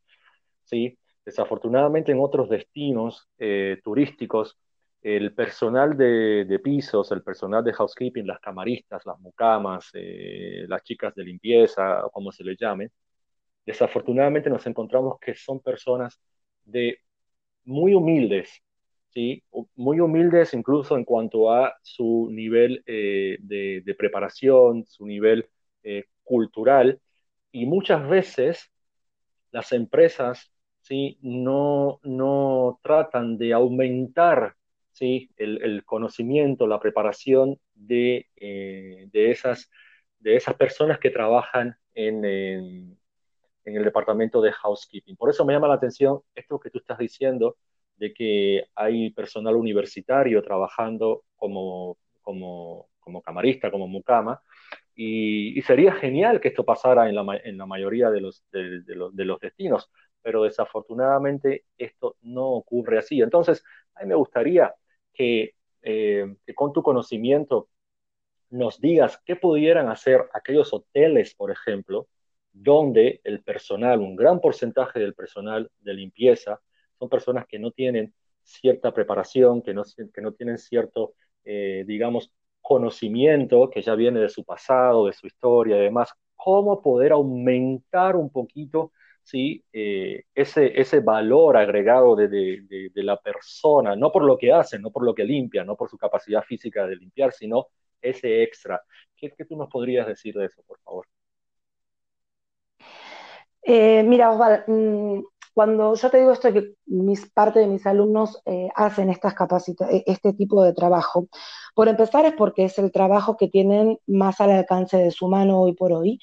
¿Sí? 0.69 0.97
Desafortunadamente 1.25 2.11
en 2.11 2.19
otros 2.19 2.49
destinos 2.49 3.27
eh, 3.37 3.79
turísticos, 3.83 4.57
el 5.01 5.33
personal 5.33 5.97
de, 5.97 6.59
pisos, 6.63 7.11
el 7.11 7.23
personal 7.23 7.63
de 7.63 7.73
housekeeping, 7.73 8.27
las 8.27 8.39
camaristas, 8.39 9.05
las 9.05 9.19
mucamas, 9.19 9.89
eh, 9.93 10.65
las 10.67 10.83
chicas 10.83 11.15
de 11.15 11.23
limpieza, 11.23 12.03
como 12.11 12.31
se 12.31 12.43
les 12.43 12.57
llame, 12.59 12.91
desafortunadamente 13.65 14.49
nos 14.49 14.65
encontramos 14.67 15.19
que 15.19 15.35
son 15.35 15.61
personas 15.61 16.19
de 16.65 16.99
muy 17.65 17.93
humildes, 17.93 18.61
¿sí? 19.09 19.43
muy 19.75 19.99
humildes 19.99 20.53
incluso 20.53 20.97
en 20.97 21.05
cuanto 21.05 21.51
a 21.51 21.73
su 21.81 22.29
nivel 22.31 22.83
eh, 22.85 23.37
de, 23.39 23.95
preparación, 23.97 24.85
su 24.85 25.05
nivel 25.05 25.47
cultural, 26.23 26.99
y 27.51 27.65
muchas 27.65 28.07
veces 28.07 28.69
las 29.51 29.71
empresas 29.71 30.51
¿sí? 30.81 31.17
no, 31.21 31.99
no 32.03 32.79
tratan 32.81 33.37
de 33.37 33.53
aumentar 33.53 34.55
¿sí? 34.91 35.31
el, 35.37 35.83
conocimiento, 35.85 36.67
la 36.67 36.79
preparación 36.79 37.59
de, 37.73 38.27
eh, 38.35 39.07
de, 39.11 39.31
esas, 39.31 39.69
de 40.19 40.35
esas 40.35 40.55
personas 40.55 40.99
que 40.99 41.09
trabajan 41.09 41.75
en, 41.93 42.25
en, 42.25 42.97
el 43.63 43.83
departamento 43.83 44.41
de 44.41 44.51
housekeeping. 44.51 45.15
Por 45.15 45.29
eso 45.29 45.45
me 45.45 45.53
llama 45.53 45.67
la 45.67 45.75
atención 45.75 46.21
esto 46.33 46.59
que 46.59 46.69
tú 46.69 46.79
estás 46.79 46.97
diciendo, 46.97 47.57
de 47.97 48.13
que 48.13 48.63
hay 48.75 49.11
personal 49.11 49.55
universitario 49.55 50.41
trabajando 50.41 51.23
como, 51.35 51.97
como, 52.21 52.89
como 52.99 53.21
camarista, 53.21 53.69
como 53.69 53.87
mucama, 53.87 54.41
y, 54.95 55.61
sería 55.61 55.93
genial 55.93 56.41
que 56.41 56.49
esto 56.49 56.65
pasara 56.65 57.07
en 57.07 57.15
la, 57.15 57.39
en 57.43 57.57
la 57.57 57.65
mayoría 57.65 58.09
de 58.09 58.19
los, 58.19 58.43
de, 58.51 58.83
los, 58.87 59.15
de 59.15 59.25
los 59.25 59.39
destinos, 59.39 59.89
pero 60.21 60.43
desafortunadamente 60.43 61.65
esto 61.77 62.17
no 62.21 62.47
ocurre 62.49 62.99
así. 62.99 63.21
Entonces, 63.21 63.63
a 63.95 64.01
mí 64.01 64.09
me 64.09 64.15
gustaría 64.15 64.73
que, 65.13 65.55
eh, 65.81 66.35
que 66.45 66.55
con 66.55 66.73
tu 66.73 66.83
conocimiento 66.83 67.69
nos 68.49 68.79
digas 68.79 69.21
qué 69.25 69.35
pudieran 69.35 69.89
hacer 69.89 70.25
aquellos 70.33 70.73
hoteles, 70.73 71.35
por 71.35 71.51
ejemplo, 71.51 72.07
donde 72.51 73.21
el 73.23 73.43
personal, 73.43 73.99
un 73.99 74.15
gran 74.15 74.39
porcentaje 74.39 74.99
del 74.99 75.13
personal 75.13 75.69
de 75.79 75.93
limpieza, 75.93 76.61
son 76.97 77.09
personas 77.09 77.45
que 77.47 77.59
no 77.59 77.71
tienen 77.71 78.13
cierta 78.43 78.93
preparación, 78.93 79.61
que 79.61 79.73
no, 79.73 79.83
que 80.13 80.21
no 80.21 80.33
tienen 80.33 80.57
cierto, 80.57 81.13
eh, 81.45 81.83
digamos, 81.87 82.31
conocimiento 82.61 83.69
que 83.69 83.81
ya 83.81 83.95
viene 83.95 84.19
de 84.19 84.29
su 84.29 84.43
pasado, 84.43 85.05
de 85.05 85.13
su 85.13 85.27
historia 85.27 85.77
y 85.77 85.81
demás, 85.81 86.11
cómo 86.35 86.81
poder 86.81 87.11
aumentar 87.11 88.15
un 88.15 88.29
poquito 88.29 88.91
¿sí? 89.29 89.63
Eh, 89.71 90.23
ese, 90.33 90.79
ese 90.79 91.01
valor 91.01 91.55
agregado 91.55 92.15
de, 92.15 92.27
de, 92.27 92.89
de, 92.93 93.03
la 93.03 93.17
persona, 93.17 93.95
no 93.95 94.11
por 94.11 94.23
lo 94.23 94.37
que 94.37 94.51
hace, 94.51 94.79
no 94.79 94.91
por 94.91 95.03
lo 95.05 95.13
que 95.13 95.23
limpia, 95.23 95.63
no 95.63 95.75
por 95.75 95.89
su 95.89 95.97
capacidad 95.97 96.41
física 96.43 96.87
de 96.87 96.95
limpiar, 96.95 97.31
sino 97.31 97.67
ese 98.01 98.41
extra. 98.41 98.81
¿Qué, 99.15 99.31
qué 99.37 99.45
tú 99.45 99.55
nos 99.55 99.69
podrías 99.69 100.07
decir 100.07 100.33
de 100.33 100.45
eso, 100.45 100.63
por 100.65 100.79
favor? 100.79 101.05
Eh, 103.61 104.03
mira, 104.03 104.31
Osvaldo, 104.31 104.63
mm, 104.67 105.23
cuando 105.53 105.93
yo 105.93 106.09
te 106.09 106.17
digo 106.17 106.31
esto, 106.31 106.51
que 106.51 106.73
mis, 106.87 107.29
parte 107.29 107.59
de 107.59 107.67
mis 107.67 107.85
alumnos 107.85 108.41
eh, 108.45 108.69
hacen 108.75 109.09
estas 109.09 109.35
este 110.05 110.33
tipo 110.33 110.63
de 110.63 110.73
trabajo, 110.73 111.27
por 111.75 111.87
empezar 111.87 112.25
es 112.25 112.33
porque 112.33 112.65
es 112.65 112.79
el 112.79 112.91
trabajo 112.91 113.37
que 113.37 113.47
tienen 113.47 113.99
más 114.07 114.41
al 114.41 114.51
alcance 114.51 114.97
de 114.97 115.11
su 115.11 115.27
mano 115.27 115.61
hoy 115.61 115.73
por 115.73 115.91
hoy. 115.93 116.19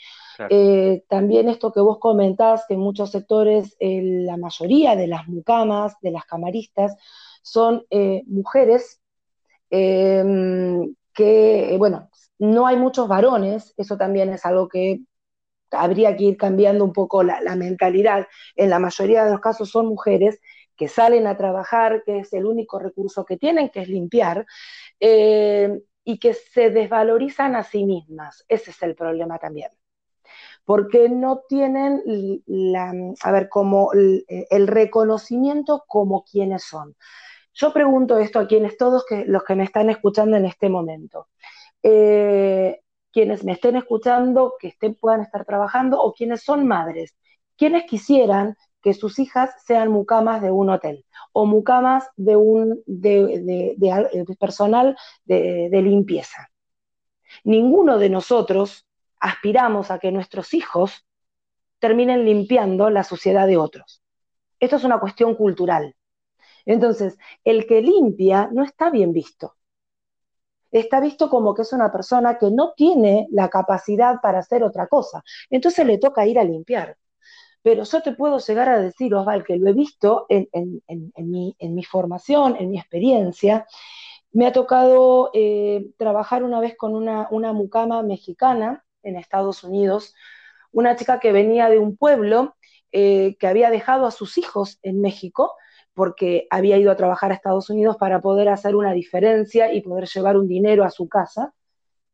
Eh, 0.49 1.05
también 1.09 1.49
esto 1.49 1.73
que 1.73 1.81
vos 1.81 1.99
comentás, 1.99 2.65
que 2.67 2.75
en 2.75 2.81
muchos 2.81 3.11
sectores 3.11 3.77
la 3.81 4.37
mayoría 4.37 4.97
de 4.97 5.07
las 5.07 5.29
mucamas, 5.29 5.95
de 6.01 6.11
las 6.11 6.25
camaristas, 6.25 6.97
son 7.43 7.85
mujeres 8.27 9.01
em, 9.71 10.95
que, 11.15 11.77
bueno, 11.79 12.11
no 12.39 12.67
hay 12.67 12.77
muchos 12.77 13.09
varones, 13.09 13.75
eso 13.77 13.97
también 13.97 14.33
es 14.33 14.45
algo 14.45 14.69
que 14.69 15.01
habría 15.71 16.17
que 16.17 16.25
ir 16.25 16.37
cambiando 16.37 16.85
un 16.85 16.93
poco 16.93 17.23
la, 17.23 17.41
mentalidad. 17.57 18.27
En 18.55 18.71
la 18.71 18.79
mayoría 18.79 19.25
de 19.25 19.33
los 19.33 19.41
casos 19.41 19.71
son 19.71 19.87
mujeres 19.87 20.41
que 20.77 20.89
salen 20.89 21.27
a 21.27 21.37
trabajar, 21.37 22.03
que 22.05 22.21
es 22.21 22.33
el 22.33 22.47
único 22.47 22.79
recurso 22.79 23.25
que 23.25 23.37
tienen, 23.37 23.71
que 23.71 23.81
es 23.81 23.89
limpiar, 23.89 24.47
eh, 25.01 25.81
y 26.05 26.19
que 26.19 26.35
se 26.35 26.71
desvalorizan 26.71 27.57
a 27.57 27.63
sí 27.63 27.85
mismas. 27.85 28.45
Ese 28.49 28.71
es 28.71 28.83
el 28.83 28.95
problema 28.95 29.39
también. 29.39 29.71
Porque 30.67 31.09
no 31.09 31.43
tienen 31.49 32.03
la, 32.45 32.93
a 33.23 33.33
ver, 33.33 33.49
como 33.49 33.93
el, 33.95 34.67
reconocimiento 34.67 35.85
como 35.87 36.25
quienes 36.25 36.65
son. 36.65 36.95
Yo 37.55 37.73
pregunto 37.73 38.19
esto 38.19 38.41
a 38.41 38.47
quienes 38.47 38.77
todos 38.77 39.07
que, 39.07 39.25
los 39.25 39.43
que 39.45 39.55
me 39.55 39.65
están 39.65 39.89
escuchando 39.89 40.37
en 40.37 40.45
este 40.45 40.69
momento. 40.69 41.29
Eh, 41.83 42.81
quienes 43.13 43.45
me 43.45 43.53
estén 43.53 43.77
escuchando, 43.77 44.57
que 44.61 44.69
estén, 44.69 44.95
puedan 44.95 45.23
estar 45.23 45.47
trabajando, 45.47 46.03
o 46.03 46.13
quienes 46.13 46.43
son 46.43 46.67
madres, 46.67 47.17
quienes 47.57 47.85
quisieran 47.85 48.57
que 48.87 48.95
sus 48.95 49.19
hijas 49.19 49.51
sean 49.65 49.91
mucamas 49.91 50.41
de 50.41 50.53
un 50.53 50.71
hotel 50.71 51.05
o 51.33 51.45
mucamas 51.45 52.09
de 52.17 52.37
un 52.37 52.85
de, 52.87 53.75
personal 54.39 54.97
de, 55.25 55.83
limpieza. 55.83 56.51
Ninguno 57.43 57.99
de 57.99 58.11
nosotros 58.11 58.87
aspiramos 59.21 59.91
a 59.91 59.99
que 59.99 60.13
nuestros 60.13 60.55
hijos 60.55 61.07
terminen 61.79 62.25
limpiando 62.25 62.91
la 62.91 63.05
suciedad 63.05 63.47
de 63.47 63.57
otros. 63.57 64.03
Esto 64.61 64.77
es 64.77 64.85
una 64.85 65.01
cuestión 65.01 65.35
cultural. 65.35 65.95
Entonces, 66.65 67.19
el 67.45 67.67
que 67.67 67.83
limpia 67.83 68.49
no 68.53 68.65
está 68.65 68.91
bien 68.91 69.13
visto 69.13 69.57
está 70.79 71.01
visto 71.01 71.31
como 71.31 71.55
que 71.55 71.63
es 71.63 71.73
una 71.73 71.93
persona 71.93 72.39
que 72.39 72.51
no 72.51 72.73
tiene 72.77 73.29
la 73.31 73.49
capacidad 73.49 74.21
para 74.21 74.41
hacer 74.41 74.63
otra 74.63 74.87
cosa. 74.89 75.23
Entonces 75.51 75.87
le 75.87 75.99
toca 75.99 76.27
ir 76.27 76.39
a 76.39 76.45
limpiar. 76.45 76.97
Pero 77.63 77.83
yo 77.83 78.03
te 78.03 78.13
puedo 78.13 78.39
llegar 78.39 78.69
a 78.69 78.79
decir, 78.81 79.15
Osval, 79.15 79.45
que 79.45 79.57
lo 79.57 79.69
he 79.69 79.73
visto 79.73 80.27
en, 80.29 80.49
mi, 81.17 81.85
formación, 81.85 82.57
en 82.57 82.71
mi 82.71 82.79
experiencia. 82.79 83.67
Me 84.33 84.47
ha 84.47 84.53
tocado 84.53 85.31
eh, 85.35 85.89
trabajar 85.97 86.45
una 86.45 86.61
vez 86.61 86.77
con 86.77 86.95
una, 86.95 87.29
mucama 87.53 88.03
mexicana 88.03 88.85
en 89.07 89.17
Estados 89.17 89.65
Unidos, 89.65 90.15
una 90.73 90.97
chica 90.97 91.21
que 91.21 91.33
venía 91.33 91.69
de 91.69 91.79
un 91.79 91.97
pueblo 91.97 92.57
eh, 92.93 93.37
que 93.39 93.47
había 93.47 93.71
dejado 93.71 94.07
a 94.07 94.11
sus 94.11 94.39
hijos 94.39 94.79
en 94.83 95.01
México 95.01 95.55
porque 95.95 96.47
había 96.51 96.77
ido 96.77 96.93
a 96.93 96.97
trabajar 96.97 97.31
a 97.31 97.35
Estados 97.35 97.71
Unidos 97.71 97.97
para 97.97 98.21
poder 98.21 98.51
hacer 98.51 98.77
una 98.77 98.93
diferencia 98.93 99.73
y 99.73 99.81
poder 99.81 100.07
llevar 100.07 100.37
un 100.37 100.47
dinero 100.47 100.85
a 100.85 100.91
su 100.91 101.09
casa. 101.09 101.55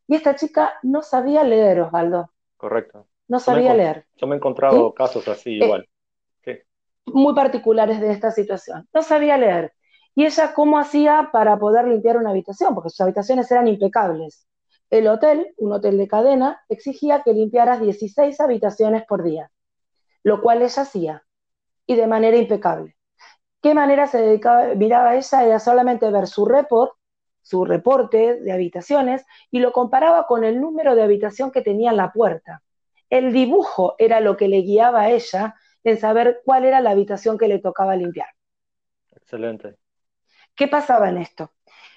Y 0.07 0.15
esta 0.15 0.37
chica 0.37 0.75
no 0.83 1.03
sabía 1.03 1.43
leer, 1.43 1.81
Osvaldo. 1.81 2.31
Correcto. 2.57 3.09
No 3.27 3.41
sabía 3.41 3.75
leer. 3.75 4.07
Yo 4.17 4.29
me 4.29 4.37
he 4.37 4.39
encontrado 4.39 4.95
casos 4.95 5.27
así 5.27 5.61
eh, 5.61 5.65
igual. 5.65 5.89
Muy 7.07 7.35
particulares 7.35 8.01
de 8.01 8.13
esta 8.13 8.31
situación. 8.31 8.89
No 8.95 9.03
sabía 9.03 9.37
leer. 9.37 9.73
¿Y 10.15 10.27
ella 10.27 10.55
cómo 10.55 10.79
hacía 10.79 11.31
para 11.33 11.59
poder 11.59 11.89
limpiar 11.89 12.19
una 12.19 12.31
habitación? 12.31 12.75
Porque 12.75 12.91
sus 12.91 13.01
habitaciones 13.01 13.51
eran 13.51 13.67
impecables. 13.67 14.47
El 14.93 15.09
hotel, 15.09 15.55
un 15.57 15.73
hotel 15.73 15.97
de 15.97 16.07
cadena, 16.07 16.61
exigía 16.69 17.23
que 17.23 17.33
limpiaras 17.33 17.81
16 17.81 18.39
habitaciones 18.41 19.05
por 19.09 19.25
día, 19.25 19.51
lo 20.23 20.43
cual 20.43 20.61
ella 20.63 20.83
hacía, 20.83 21.25
y 21.87 21.97
de 21.97 22.07
manera 22.07 22.37
impecable 22.37 22.97
qué 23.63 23.75
manera 23.75 24.07
se 24.07 24.19
dedicaba, 24.19 24.75
miraba 24.75 25.17
ella, 25.17 25.45
era 25.45 25.59
solamente 25.59 26.11
ver 26.11 26.27
su 26.27 26.45
report, 26.45 26.93
su 27.41 27.65
reporte 27.65 28.41
de 28.41 28.53
habitaciones, 28.53 29.25
y 29.51 29.61
lo 29.61 29.73
comparaba 29.73 30.27
con 30.27 30.45
el 30.45 30.61
número 30.61 30.95
de 30.95 31.03
habitación 31.03 31.51
que 31.51 31.63
tenía 31.63 31.91
en 31.91 31.97
la 31.97 32.13
puerta. 32.13 32.63
El 33.09 33.33
dibujo 33.33 33.95
era 33.99 34.21
lo 34.21 34.37
que 34.37 34.49
le 34.49 34.63
guiaba 34.63 35.03
a 35.03 35.11
ella 35.11 35.55
en 35.85 35.99
saber 35.99 36.43
cuál 36.45 36.65
era 36.65 36.81
la 36.81 36.91
habitación 36.91 37.39
que 37.39 37.49
le 37.49 37.61
tocaba 37.61 37.97
limpiar. 37.97 38.29
Excelente. 39.13 39.77
¿Qué 40.55 40.69
pasaba 40.69 41.09
en 41.09 41.19
esto? 41.19 41.53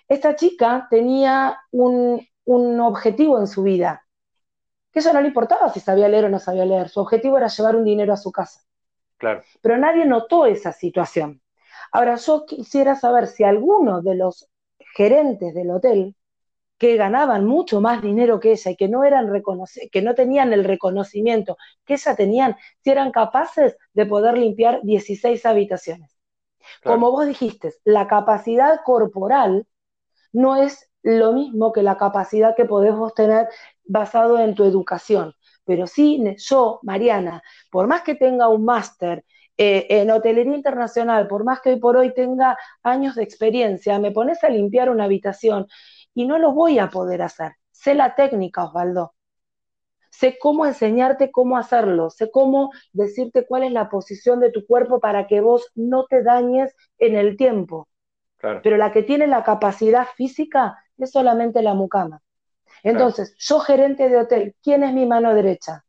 Esta 0.07 0.35
chica 0.35 0.87
tenía 0.89 1.57
un, 1.71 2.21
un 2.45 2.79
objetivo 2.79 3.39
en 3.39 3.47
su 3.47 3.63
vida, 3.63 4.05
que 4.91 4.99
eso 4.99 5.11
no 5.11 5.21
le 5.21 5.27
importaba 5.27 5.69
si 5.69 5.79
sabía 5.79 6.07
leer 6.07 6.25
o 6.25 6.29
no 6.29 6.39
sabía 6.39 6.65
leer, 6.65 6.89
su 6.89 7.01
objetivo 7.01 7.37
era 7.37 7.47
llevar 7.47 7.75
un 7.75 7.83
dinero 7.83 8.13
a 8.13 8.17
su 8.17 8.31
casa. 8.31 8.61
Claro. 9.17 9.43
Pero 9.61 9.77
nadie 9.77 10.05
notó 10.05 10.45
esa 10.45 10.71
situación. 10.71 11.41
Ahora, 11.91 12.15
yo 12.15 12.45
quisiera 12.45 12.95
saber 12.95 13.27
si 13.27 13.43
alguno 13.43 14.01
de 14.01 14.15
los 14.15 14.49
gerentes 14.95 15.53
del 15.53 15.71
hotel 15.71 16.15
que 16.77 16.97
ganaban 16.97 17.45
mucho 17.45 17.79
más 17.79 18.01
dinero 18.01 18.39
que 18.39 18.51
ella 18.51 18.71
y 18.71 18.75
que 18.75 18.87
no, 18.87 19.03
eran 19.03 19.31
que 19.91 20.01
no 20.01 20.15
tenían 20.15 20.51
el 20.51 20.63
reconocimiento 20.63 21.57
que 21.85 21.93
ella 21.93 22.15
tenían, 22.15 22.55
si 22.83 22.89
eran 22.89 23.11
capaces 23.11 23.77
de 23.93 24.05
poder 24.05 24.37
limpiar 24.37 24.81
16 24.83 25.45
habitaciones. 25.45 26.17
Como 26.83 27.11
vos 27.11 27.27
dijiste, 27.27 27.73
la 27.83 28.07
capacidad 28.07 28.81
corporal 28.83 29.67
no 30.33 30.55
es 30.57 30.89
lo 31.05 31.33
mismo 31.33 31.71
que 31.71 31.83
la 31.83 31.97
capacidad 31.97 32.55
que 32.55 32.65
podés 32.65 32.95
tener 33.13 33.47
basado 33.85 34.39
en 34.39 34.55
tu 34.55 34.63
educación. 34.63 35.35
Pero 35.63 35.85
sí, 35.85 36.23
yo, 36.37 36.79
Mariana, 36.81 37.43
por 37.71 37.87
más 37.87 38.01
que 38.01 38.15
tenga 38.15 38.49
un 38.49 38.65
máster 38.65 39.23
eh, 39.55 39.85
en 39.89 40.09
hotelería 40.09 40.55
internacional, 40.55 41.27
por 41.27 41.43
más 41.43 41.61
que 41.61 41.69
hoy 41.69 41.79
por 41.79 41.95
hoy 41.95 42.11
tenga 42.13 42.57
años 42.81 43.15
de 43.15 43.23
experiencia, 43.23 43.99
me 43.99 44.11
pones 44.11 44.43
a 44.43 44.49
limpiar 44.49 44.89
una 44.89 45.03
habitación 45.03 45.67
y 46.15 46.25
no 46.25 46.39
lo 46.39 46.53
voy 46.53 46.79
a 46.79 46.89
poder 46.89 47.21
hacer. 47.21 47.53
Sé 47.71 47.93
la 47.93 48.15
técnica, 48.15 48.63
Osvaldo. 48.63 49.13
Sé 50.09 50.37
cómo 50.39 50.65
enseñarte 50.65 51.29
cómo 51.31 51.57
hacerlo, 51.57 52.09
sé 52.09 52.31
cómo 52.31 52.71
decirte 52.93 53.45
cuál 53.45 53.63
es 53.63 53.71
la 53.71 53.89
posición 53.89 54.39
de 54.39 54.49
tu 54.49 54.65
cuerpo 54.65 54.99
para 54.99 55.27
que 55.27 55.39
vos 55.41 55.71
no 55.75 56.05
te 56.07 56.23
dañes 56.23 56.75
en 56.97 57.15
el 57.15 57.37
tiempo. 57.37 57.89
Pero 58.63 58.77
la 58.77 58.91
que 58.91 59.03
tiene 59.03 59.27
la 59.27 59.43
capacidad 59.43 60.07
física 60.15 60.77
es 60.97 61.11
solamente 61.11 61.61
la 61.61 61.73
mucama. 61.73 62.21
Entonces, 62.83 63.35
yo 63.37 63.59
gerente 63.59 64.09
de 64.09 64.17
hotel, 64.17 64.55
¿quién 64.61 64.83
es 64.83 64.93
mi 64.93 65.05
mano 65.05 65.33
derecha? 65.33 65.85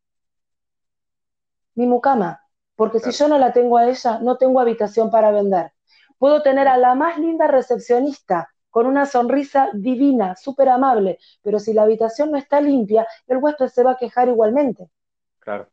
Mi 1.75 1.87
mucama. 1.87 2.43
Porque 2.75 3.01
si 3.01 3.11
yo 3.11 3.29
no 3.29 3.39
la 3.39 3.53
tengo 3.53 3.79
a 3.79 3.89
ella, 3.89 4.19
no 4.21 4.37
tengo 4.37 4.61
habitación 4.61 5.11
para 5.11 5.31
vender. 5.31 5.73
Puedo 6.19 6.43
tener 6.43 6.69
a 6.69 6.77
la 6.77 6.95
más 6.95 7.19
linda 7.19 7.47
recepcionista, 7.47 8.51
con 8.71 8.87
una 8.87 9.07
sonrisa 9.07 9.71
divina, 9.73 10.37
súper 10.37 10.69
amable, 10.69 11.19
pero 11.43 11.59
si 11.59 11.73
la 11.73 11.83
habitación 11.83 12.31
no 12.31 12.37
está 12.37 12.61
limpia, 12.61 13.07
el 13.27 13.39
huésped 13.39 13.69
se 13.69 13.83
va 13.83 13.93
a 13.93 13.97
quejar 13.97 14.29
igualmente. 14.29 14.91
Claro. 15.39 15.69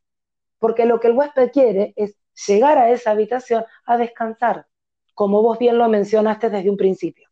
Porque 0.57 0.85
lo 0.85 1.01
que 1.01 1.07
el 1.07 1.17
huésped 1.17 1.51
quiere 1.51 1.93
es 1.97 2.15
llegar 2.47 2.77
a 2.77 2.89
esa 2.89 3.11
habitación 3.11 3.65
a 3.85 3.97
descansar, 3.97 4.67
como 5.13 5.41
vos 5.41 5.59
bien 5.59 5.77
lo 5.77 5.89
mencionaste 5.89 6.49
desde 6.49 6.69
un 6.69 6.77
principio. 6.77 7.27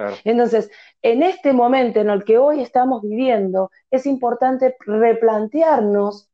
Claro. 0.00 0.16
Entonces, 0.24 0.70
en 1.02 1.22
este 1.22 1.52
momento 1.52 2.00
en 2.00 2.10
el 2.10 2.24
que 2.24 2.38
hoy 2.38 2.62
estamos 2.62 3.02
viviendo, 3.02 3.70
es 3.90 4.06
importante 4.06 4.76
replantearnos 4.80 6.30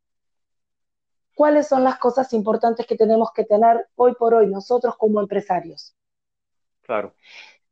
cuáles 1.35 1.69
son 1.69 1.85
las 1.85 1.99
cosas 1.99 2.33
importantes 2.33 2.87
que 2.87 2.97
tenemos 2.97 3.31
que 3.33 3.45
tener 3.45 3.89
hoy 3.97 4.15
por 4.15 4.35
hoy 4.35 4.47
nosotros 4.47 4.97
como 4.97 5.21
empresarios. 5.21 5.95
Claro 6.83 7.15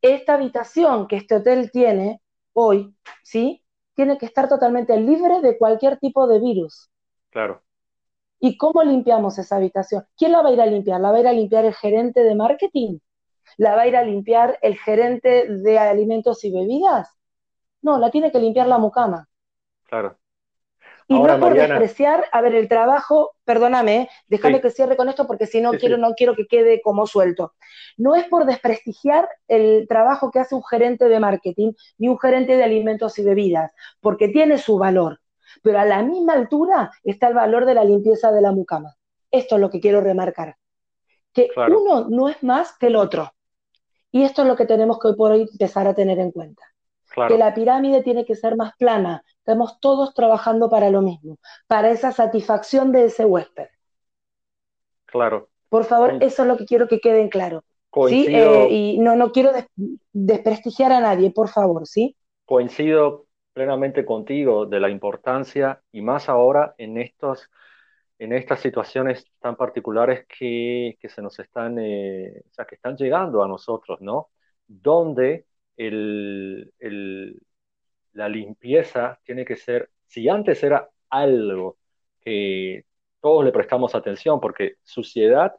esta 0.05 0.35
habitación 0.35 1.09
que 1.09 1.17
este 1.17 1.37
hotel 1.37 1.71
tiene 1.71 2.21
hoy, 2.53 2.95
¿sí? 3.23 3.65
Tiene 3.95 4.19
que 4.19 4.27
estar 4.27 4.51
totalmente 4.51 4.95
libre 5.01 5.41
de 5.41 5.57
cualquier 5.57 5.99
tipo 5.99 6.27
de 6.27 6.41
virus. 6.41 6.91
Claro. 7.31 7.63
¿Y 8.39 8.59
cómo 8.59 8.83
limpiamos 8.83 9.39
esa 9.39 9.57
habitación? 9.57 10.05
¿Quién 10.15 10.33
la 10.33 10.43
va 10.43 10.51
a 10.51 10.53
ir 10.53 10.61
a 10.61 10.67
limpiar? 10.67 11.01
¿La 11.01 11.11
va 11.11 11.17
a 11.17 11.21
ir 11.21 11.27
a 11.27 11.33
limpiar 11.33 11.65
el 11.65 11.75
gerente 11.75 12.23
de 12.23 12.35
marketing? 12.35 12.99
¿La 13.57 13.75
va 13.75 13.83
a 13.83 13.87
ir 13.87 13.97
a 13.97 14.03
limpiar 14.03 14.59
el 14.63 14.77
gerente 14.79 15.47
de 15.49 15.79
alimentos 15.79 16.45
y 16.45 16.53
bebidas? 16.53 17.09
No, 17.83 17.99
la 17.99 18.11
tiene 18.11 18.33
que 18.33 18.39
limpiar 18.39 18.67
la 18.67 18.79
mucama. 18.79 19.29
Claro. 19.85 20.19
Y 21.07 21.21
no 21.21 21.39
por 21.39 21.55
despreciar, 21.55 22.25
a 22.33 22.41
ver, 22.41 22.55
el 22.55 22.67
trabajo, 22.67 23.37
perdóname, 23.45 24.09
déjame 24.27 24.63
que 24.63 24.71
cierre 24.71 24.97
con 24.97 25.09
esto 25.11 25.27
porque 25.27 25.47
si 25.47 25.61
no 25.61 25.73
quiero, 25.73 25.99
no 25.99 26.15
quiero 26.15 26.35
que 26.35 26.47
quede 26.47 26.81
como 26.81 27.07
suelto. 27.07 27.53
No 27.99 28.15
es 28.15 28.25
por 28.25 28.47
desprestigiar 28.47 29.29
el 29.47 29.87
trabajo 29.87 30.31
que 30.31 30.39
hace 30.39 30.55
un 30.55 30.65
gerente 30.65 31.09
de 31.09 31.21
marketing 31.21 31.73
ni 31.99 32.09
un 32.09 32.19
gerente 32.19 32.57
de 32.57 32.65
alimentos 32.65 33.19
y 33.19 33.25
bebidas, 33.25 33.71
porque 34.01 34.29
tiene 34.29 34.57
su 34.57 34.79
valor. 34.79 35.21
Pero 35.63 35.79
a 35.79 35.85
la 35.85 36.03
misma 36.03 36.33
altura 36.33 36.91
está 37.03 37.29
el 37.29 37.35
valor 37.35 37.67
de 37.67 37.75
la 37.75 37.85
limpieza 37.85 38.33
de 38.33 38.41
la 38.41 38.53
mucama. 38.53 38.95
Esto 39.31 39.57
es 39.57 39.61
lo 39.61 39.69
que 39.69 39.81
quiero 39.81 40.01
remarcar. 40.01 40.57
Que 41.35 41.51
uno 41.69 42.07
no 42.09 42.29
es 42.31 42.43
más 42.43 42.79
que 42.79 42.87
el 42.87 42.97
otro. 42.97 43.31
Y 44.15 44.23
esto 44.23 44.43
es 44.43 44.49
lo 44.49 44.55
que 44.55 44.65
tenemos 44.65 45.01
que 45.01 45.09
hoy 45.09 45.17
por 45.17 45.33
hoy 45.33 45.49
empezar 45.51 45.89
a 45.89 45.95
tener 45.95 46.21
en 46.21 46.31
cuenta. 46.31 46.63
Que 47.27 47.37
la 47.37 47.53
pirámide 47.53 48.01
tiene 48.01 48.25
que 48.25 48.37
ser 48.37 48.55
más 48.55 48.73
plana, 48.77 49.25
Estamos 49.39 49.81
todos 49.81 50.15
trabajando 50.15 50.71
para 50.71 50.89
lo 50.89 51.03
mismo, 51.03 51.39
para 51.67 51.91
esa 51.91 52.13
satisfacción 52.13 52.93
de 52.93 53.07
ese 53.07 53.25
huésped. 53.25 53.67
Claro. 55.07 55.49
Por 55.69 55.85
favor, 55.85 56.23
eso 56.23 56.43
es 56.43 56.49
lo 56.49 56.57
que 56.57 56.65
quiero 56.65 56.87
que 56.87 57.01
quede 57.01 57.29
claro. 57.29 57.65
¿sí? 58.09 58.29
Eh, 58.31 58.69
y 58.71 58.99
no, 59.01 59.17
no 59.17 59.33
quiero 59.33 59.51
desprestigiar 60.13 60.93
a 60.93 61.01
nadie, 61.01 61.33
por 61.33 61.49
favor, 61.49 61.87
¿sí? 61.87 62.17
Coincido 62.45 63.27
plenamente 63.53 64.05
contigo 64.07 64.65
de 64.65 64.79
la 64.79 64.89
importancia 64.89 65.83
y 65.91 66.03
más 66.03 66.29
ahora 66.29 66.75
en 66.79 66.99
estos 66.99 67.51
en 68.19 68.33
estas 68.33 68.61
situaciones 68.61 69.27
tan 69.41 69.57
particulares 69.57 70.27
que, 70.29 70.97
que 71.01 71.09
se 71.09 71.23
nos 71.23 71.39
están, 71.39 71.79
eh, 71.79 72.43
o 72.51 72.55
sea, 72.55 72.65
que 72.65 72.77
están 72.77 72.97
llegando 72.97 73.43
a 73.43 73.49
nosotros, 73.49 74.01
¿no? 74.01 74.31
Donde 74.67 75.47
el, 75.77 76.73
el, 76.79 77.41
la 78.13 78.29
limpieza 78.29 79.21
tiene 79.25 79.45
que 79.45 79.57
ser, 79.57 79.91
si 80.07 80.29
antes 80.29 80.63
era 80.63 80.89
algo 81.11 81.79
que 82.21 82.85
todos 83.21 83.45
le 83.45 83.53
prestamos 83.53 83.95
atención, 83.95 84.41
porque 84.41 84.77
suciedad, 84.83 85.55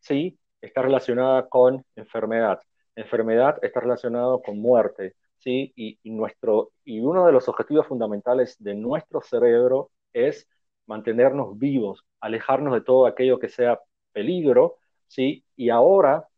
sí, 0.00 0.38
está 0.60 0.82
relacionada 0.82 1.48
con 1.48 1.84
enfermedad. 1.96 2.60
Enfermedad 2.96 3.58
está 3.62 3.80
relacionada 3.80 4.38
con 4.44 4.58
muerte, 4.58 5.16
¿sí? 5.38 5.72
Y, 5.76 5.98
nuestro, 6.10 6.72
y 6.84 7.00
uno 7.00 7.26
de 7.26 7.32
los 7.32 7.48
objetivos 7.48 7.86
fundamentales 7.86 8.56
de 8.58 8.74
nuestro 8.74 9.20
cerebro 9.22 9.90
es 10.12 10.48
mantenernos 10.86 11.58
vivos, 11.58 12.04
alejarnos 12.20 12.74
de 12.74 12.80
todo 12.82 13.06
aquello 13.06 13.38
que 13.38 13.48
sea 13.48 13.80
peligro, 14.12 14.78
¿sí? 15.06 15.44
Y 15.56 15.70
ahora 15.70 16.28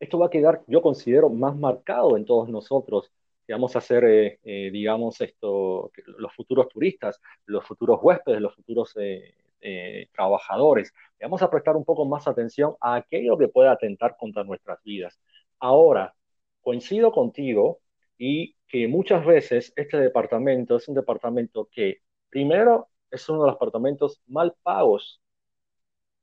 esto 0.00 0.18
va 0.18 0.26
a 0.26 0.30
quedar, 0.30 0.62
yo 0.66 0.82
considero, 0.82 1.30
más 1.30 1.56
marcado 1.56 2.16
en 2.16 2.24
todos 2.24 2.48
nosotros 2.48 3.10
que 3.46 3.52
vamos 3.52 3.76
a 3.76 3.80
ser, 3.80 4.04
eh, 4.04 4.38
eh, 4.42 4.70
digamos, 4.72 5.20
esto, 5.20 5.90
los 6.06 6.32
futuros 6.34 6.68
turistas, 6.68 7.20
los 7.46 7.64
futuros 7.66 7.98
huéspedes, 8.02 8.40
los 8.40 8.54
futuros 8.54 8.94
eh, 8.96 10.08
trabajadores. 10.14 10.92
Vamos 11.20 11.42
a 11.42 11.50
prestar 11.50 11.76
un 11.76 11.84
poco 11.84 12.04
más 12.04 12.26
atención 12.26 12.74
a 12.80 12.96
aquello 12.96 13.36
que 13.38 13.48
pueda 13.48 13.72
atentar 13.72 14.16
contra 14.18 14.44
nuestras 14.44 14.82
vidas. 14.82 15.18
Ahora, 15.58 16.14
coincido 16.60 17.12
contigo 17.12 17.80
y 18.18 18.56
que 18.68 18.88
muchas 18.88 19.24
veces 19.24 19.72
este 19.76 19.98
departamento 19.98 20.76
es 20.76 20.88
un 20.88 20.94
departamento 20.94 21.68
que, 21.70 21.98
primero, 22.30 22.88
es 23.10 23.28
uno 23.28 23.42
de 23.42 23.46
los 23.48 23.56
departamentos 23.56 24.20
mal 24.26 24.54
pagos 24.62 25.20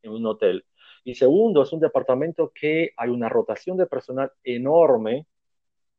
en 0.01 0.11
un 0.11 0.25
hotel. 0.25 0.65
Y 1.03 1.15
segundo, 1.15 1.63
es 1.63 1.73
un 1.73 1.79
departamento 1.79 2.51
que 2.53 2.91
hay 2.97 3.09
una 3.09 3.29
rotación 3.29 3.77
de 3.77 3.87
personal 3.87 4.31
enorme 4.43 5.27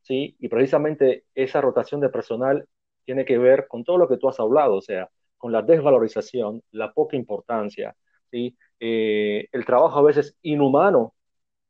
¿sí? 0.02 0.36
Y 0.40 0.48
precisamente 0.48 1.24
esa 1.34 1.60
rotación 1.60 2.00
de 2.00 2.08
personal 2.10 2.68
tiene 3.04 3.24
que 3.24 3.38
ver 3.38 3.66
con 3.68 3.84
todo 3.84 3.98
lo 3.98 4.08
que 4.08 4.16
tú 4.18 4.28
has 4.28 4.40
hablado, 4.40 4.76
o 4.76 4.82
sea, 4.82 5.10
con 5.38 5.52
la 5.52 5.62
desvalorización, 5.62 6.62
la 6.72 6.92
poca 6.92 7.16
importancia, 7.16 7.96
¿sí? 8.30 8.56
Eh, 8.80 9.48
el 9.52 9.64
trabajo 9.66 9.98
a 9.98 10.02
veces 10.02 10.36
inhumano 10.42 11.14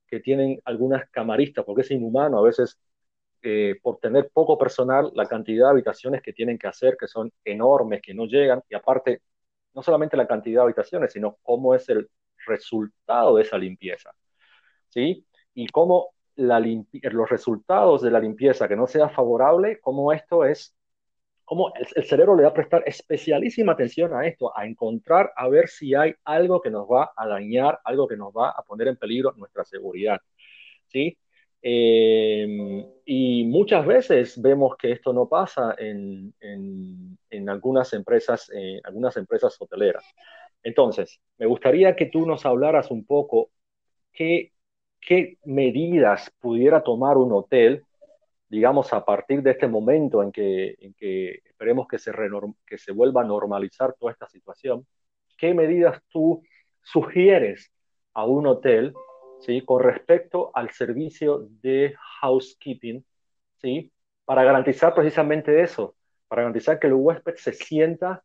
que 0.07 0.21
tienen 0.21 0.61
algunas 0.65 1.09
camaristas, 1.11 1.65
porque 1.65 1.83
es 1.83 1.91
inhumano 1.91 2.39
a 2.39 2.43
veces 2.43 2.79
eh, 3.43 3.77
por 3.83 3.99
tener 3.99 4.31
poco 4.33 4.57
personal, 4.59 5.11
la 5.15 5.27
cantidad 5.27 5.67
de 5.67 5.71
habitaciones 5.73 6.23
que 6.23 6.33
tienen 6.33 6.59
que 6.59 6.69
hacer, 6.69 6.97
que 6.99 7.09
son 7.09 7.33
enormes, 7.45 8.01
que 8.03 8.15
no 8.15 8.27
llegan, 8.27 8.63
y 8.69 8.75
aparte, 8.75 9.23
no 9.75 9.83
solamente 9.83 10.17
la 10.17 10.27
cantidad 10.27 10.61
de 10.61 10.65
habitaciones, 10.65 11.13
sino 11.13 11.39
cómo 11.43 11.75
es 11.75 11.89
el 11.89 12.09
resultado 12.47 13.37
de 13.37 13.43
esa 13.43 13.59
limpieza, 13.59 14.13
¿sí? 14.89 15.27
Y 15.55 15.67
cómo 15.69 16.15
los 16.37 17.29
resultados 17.29 18.03
de 18.03 18.11
la 18.11 18.21
limpieza 18.21 18.69
que 18.69 18.77
no 18.77 18.87
sea 18.87 19.09
favorable, 19.09 19.81
como 19.81 20.13
esto 20.13 20.45
es, 20.45 20.75
como 21.45 21.73
el, 21.75 22.05
cerebro 22.05 22.37
le 22.37 22.45
va 22.45 22.51
a 22.51 22.55
prestar 22.55 22.83
especialísima 22.87 23.73
atención 23.73 24.15
a 24.15 24.27
esto, 24.27 24.57
a 24.57 24.65
encontrar, 24.67 25.33
a 25.37 25.49
ver 25.49 25.69
si 25.69 25.95
hay 25.95 26.15
algo 26.25 26.61
que 26.61 26.71
nos 26.71 26.87
va 26.87 27.13
a 27.17 27.27
dañar, 27.27 27.81
algo 27.85 28.09
que 28.09 28.17
nos 28.17 28.33
va 28.33 28.51
a 28.51 28.63
poner 28.63 28.89
en 28.89 28.97
peligro 28.97 29.33
nuestra 29.37 29.65
seguridad. 29.65 30.21
¿Sí? 30.89 31.19
Em, 31.63 32.85
y 33.05 33.45
muchas 33.45 33.87
veces 33.87 34.41
vemos 34.41 34.77
que 34.77 34.93
esto 34.93 35.13
no 35.13 35.29
pasa 35.29 35.75
en, 35.79 36.35
en, 36.41 37.49
algunas, 37.49 37.93
empresas, 37.93 38.51
en 38.51 38.81
algunas 38.85 39.17
empresas 39.17 39.57
hoteleras. 39.61 40.05
Entonces, 40.63 41.21
me 41.39 41.47
gustaría 41.47 41.95
que 41.97 42.07
tú 42.07 42.27
nos 42.27 42.45
hablaras 42.47 42.91
un 42.91 43.05
poco 43.05 43.51
qué 44.13 44.53
qué 45.03 45.37
medidas 45.45 46.33
pudiera 46.41 46.83
tomar 46.83 47.19
un 47.19 47.33
hotel, 47.33 47.85
digamos, 48.49 48.93
a 48.93 49.05
partir 49.05 49.43
de 49.43 49.51
este 49.51 49.67
momento 49.67 50.23
en 50.23 50.31
que, 50.31 50.77
en 50.79 50.95
que 50.95 51.43
esperemos 51.45 51.89
que 51.89 51.99
se, 51.99 52.13
que 52.65 52.79
se 52.79 52.93
vuelva 52.93 53.23
a 53.23 53.25
normalizar 53.25 53.95
toda 53.99 54.13
esta 54.13 54.29
situación, 54.29 54.87
qué 55.37 55.53
medidas 55.55 56.01
tú 56.09 56.43
sugieres 56.83 57.73
a 58.15 58.25
un 58.25 58.47
hotel 58.47 58.95
¿sí? 59.43 59.63
con 59.63 59.83
respecto 59.83 60.51
al 60.55 60.71
servicio 60.71 61.49
de 61.63 61.95
housekeeping, 62.21 63.05
¿sí? 63.61 63.93
para 64.25 64.45
garantizar 64.45 64.95
precisamente 64.95 65.63
eso, 65.63 65.97
para 66.29 66.43
garantizar 66.43 66.79
que 66.79 66.87
el 66.87 66.95
huésped 66.95 67.35
se 67.37 67.53
sienta 67.53 68.25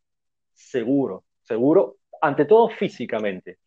seguro, 0.53 1.25
seguro 1.41 1.97
ante 2.21 2.45
todo 2.45 2.69
físicamente. 2.69 3.59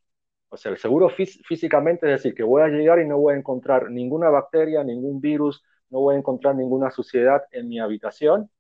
O 0.49 0.57
sea, 0.57 0.73
el 0.73 0.79
seguro 0.79 1.09
físicamente 1.11 2.07
es 2.07 2.23
decir, 2.23 2.35
que 2.35 2.43
voy 2.43 2.63
a 2.63 2.69
llegar 2.69 3.01
y 3.01 3.07
no 3.07 3.19
voy 3.19 3.35
a 3.35 3.39
encontrar 3.39 3.91
ninguna 3.91 4.31
bacteria, 4.31 4.83
ningún 4.83 5.21
virus, 5.21 5.63
no 5.91 6.01
voy 6.01 6.17
a 6.17 6.19
encontrar 6.19 6.57
ninguna 6.57 6.91
suciedad 6.91 7.43
en 7.53 7.69
mi 7.69 7.79
habitación. 7.79 8.51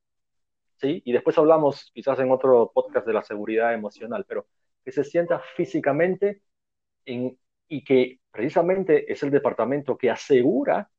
¿sí? 0.77 1.03
Y 1.05 1.13
después 1.13 1.37
hablamos 1.39 1.91
quizás 1.93 2.19
en 2.21 2.31
otro 2.31 2.71
podcast 2.73 3.07
de 3.07 3.13
la 3.13 3.23
seguridad 3.25 3.75
emocional, 3.75 4.25
pero 4.29 4.47
que 4.85 4.93
se 4.93 5.05
sienta 5.05 5.41
físicamente 5.57 6.43
en, 7.05 7.37
y 7.71 7.85
que 7.85 8.19
precisamente 8.33 9.11
es 9.11 9.23
el 9.23 9.31
departamento 9.31 9.97
que 9.97 10.11
asegura 10.11 10.91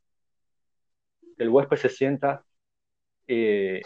que 1.37 1.43
el 1.43 1.49
huésped 1.49 1.77
se 1.77 1.89
sienta 1.89 2.45
eh, 3.27 3.81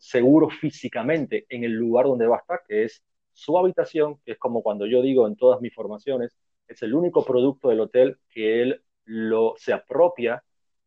seguro 0.00 0.48
físicamente 0.48 1.44
en 1.50 1.64
el 1.64 1.72
lugar 1.72 2.06
donde 2.06 2.26
va 2.26 2.36
a 2.36 2.40
estar, 2.40 2.62
que 2.66 2.84
es 2.84 3.02
su 3.34 3.58
habitación, 3.58 4.18
que 4.24 4.32
es 4.32 4.38
como 4.38 4.62
cuando 4.62 4.86
yo 4.86 5.02
digo 5.02 5.26
en 5.26 5.36
todas 5.36 5.60
mis 5.60 5.74
formaciones, 5.74 6.34
es 6.66 6.82
el 6.82 6.94
único 6.94 7.22
producto 7.24 7.68
del 7.68 7.80
hotel 7.80 8.18
que 8.30 8.62
él 8.62 8.82
lo, 9.04 9.54
se 9.58 9.74
apropia 9.74 10.42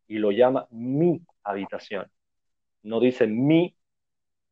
y 0.08 0.18
lo 0.18 0.32
llama 0.32 0.66
mi 0.70 1.22
habitación. 1.44 2.10
No 2.82 2.98
dice 2.98 3.28
mi 3.28 3.76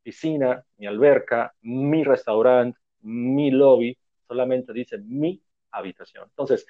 piscina, 0.03 0.65
mi 0.77 0.87
alberca, 0.87 1.55
mi 1.63 2.05
restaurante, 2.05 2.79
mi 3.01 3.51
lobby, 3.51 3.99
solamente 4.29 4.73
dice 4.73 4.99
mi 4.99 5.43
habitación. 5.71 6.25
Entonces, 6.29 6.67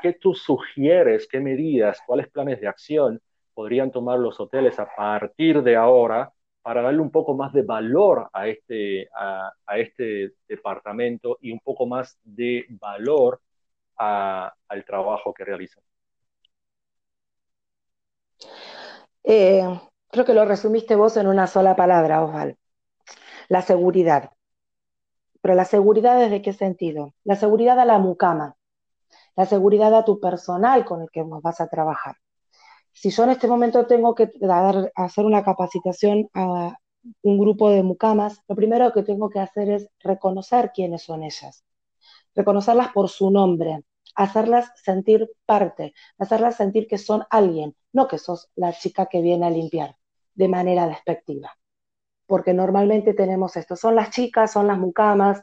¿qué 0.00 0.12
tú 0.14 0.34
sugieres, 0.34 1.28
qué 1.28 1.40
medidas, 1.40 2.00
cuáles 2.06 2.28
planes 2.28 2.60
de 2.60 2.68
acción 2.68 3.20
podrían 3.54 3.90
tomar 3.90 4.18
los 4.18 4.40
hoteles 4.40 4.78
a 4.78 4.88
partir 4.94 5.62
de 5.62 5.76
ahora 5.76 6.32
para 6.62 6.82
darle 6.82 7.00
un 7.00 7.10
poco 7.10 7.34
más 7.34 7.52
de 7.52 7.62
valor 7.62 8.28
a 8.32 8.48
este, 8.48 9.08
a, 9.14 9.52
este 9.76 10.34
departamento 10.48 11.38
y 11.40 11.52
un 11.52 11.60
poco 11.60 11.86
más 11.86 12.18
de 12.22 12.64
valor 12.80 13.40
al 13.96 14.84
trabajo 14.84 15.34
que 15.34 15.44
realizan. 15.44 15.82
Eh, 19.24 19.62
creo 20.08 20.24
que 20.24 20.34
lo 20.34 20.44
resumiste 20.44 20.96
vos 20.96 21.16
en 21.16 21.26
una 21.26 21.46
sola 21.46 21.76
palabra, 21.76 22.24
Osval. 22.24 22.56
La 23.48 23.62
seguridad. 23.62 24.30
Pero 25.42 25.54
la 25.54 25.66
seguridad 25.66 26.18
desde 26.18 26.40
qué 26.40 26.54
sentido? 26.54 27.14
La 27.24 27.36
seguridad 27.36 27.78
a 27.78 27.84
la 27.84 27.98
mucama, 27.98 28.56
la 29.36 29.46
seguridad 29.46 29.94
a 29.94 30.04
tu 30.04 30.20
personal 30.20 30.84
con 30.84 31.02
el 31.02 31.10
que 31.10 31.22
vas 31.24 31.60
a 31.60 31.68
trabajar. 31.68 32.16
Si 32.92 33.10
yo 33.10 33.24
en 33.24 33.30
este 33.30 33.48
momento 33.48 33.86
tengo 33.86 34.14
que 34.14 34.30
dar, 34.40 34.92
hacer 34.94 35.24
una 35.24 35.44
capacitación 35.44 36.28
a 36.34 36.76
un 37.22 37.38
grupo 37.38 37.70
de 37.70 37.82
mucamas, 37.82 38.40
lo 38.48 38.54
primero 38.54 38.92
que 38.92 39.02
tengo 39.02 39.28
que 39.30 39.40
hacer 39.40 39.70
es 39.70 39.88
reconocer 40.00 40.72
quiénes 40.72 41.02
son 41.02 41.24
ellas, 41.24 41.64
reconocerlas 42.34 42.92
por 42.92 43.08
su 43.08 43.30
nombre, 43.30 43.84
hacerlas 44.14 44.70
sentir 44.76 45.30
parte, 45.46 45.94
hacerlas 46.18 46.56
sentir 46.56 46.86
que 46.86 46.98
son 46.98 47.24
alguien, 47.30 47.74
no 47.92 48.06
que 48.08 48.18
sos 48.18 48.50
la 48.54 48.72
chica 48.72 49.06
que 49.06 49.20
viene 49.20 49.46
a 49.46 49.50
limpiar 49.50 49.96
de 50.34 50.48
manera 50.48 50.86
despectiva. 50.86 51.50
Porque 52.32 52.54
normalmente 52.54 53.12
tenemos 53.12 53.58
esto, 53.58 53.76
son 53.76 53.94
las 53.94 54.08
chicas, 54.08 54.50
son 54.50 54.66
las 54.66 54.78
mucamas, 54.78 55.42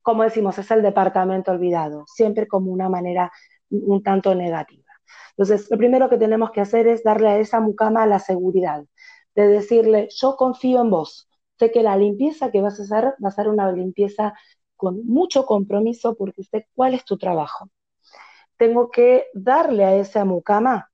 como 0.00 0.22
decimos, 0.22 0.56
es 0.56 0.70
el 0.70 0.80
departamento 0.80 1.50
olvidado, 1.50 2.04
siempre 2.06 2.48
como 2.48 2.72
una 2.72 2.88
manera 2.88 3.30
un 3.68 4.02
tanto 4.02 4.34
negativa. 4.34 4.90
Entonces, 5.32 5.70
lo 5.70 5.76
primero 5.76 6.08
que 6.08 6.16
tenemos 6.16 6.52
que 6.52 6.62
hacer 6.62 6.86
es 6.86 7.02
darle 7.02 7.28
a 7.28 7.38
esa 7.38 7.60
mucama 7.60 8.06
la 8.06 8.18
seguridad, 8.18 8.82
de 9.34 9.46
decirle, 9.46 10.08
yo 10.10 10.36
confío 10.36 10.80
en 10.80 10.88
vos, 10.88 11.28
sé 11.58 11.70
que 11.70 11.82
la 11.82 11.98
limpieza 11.98 12.50
que 12.50 12.62
vas 12.62 12.80
a 12.80 12.84
hacer 12.84 13.14
va 13.22 13.28
a 13.28 13.32
ser 13.32 13.48
una 13.48 13.70
limpieza 13.70 14.32
con 14.74 15.04
mucho 15.06 15.44
compromiso 15.44 16.14
porque 16.14 16.44
sé 16.44 16.66
cuál 16.74 16.94
es 16.94 17.04
tu 17.04 17.18
trabajo. 17.18 17.68
Tengo 18.56 18.90
que 18.90 19.26
darle 19.34 19.84
a 19.84 19.96
esa 19.96 20.24
mucama 20.24 20.90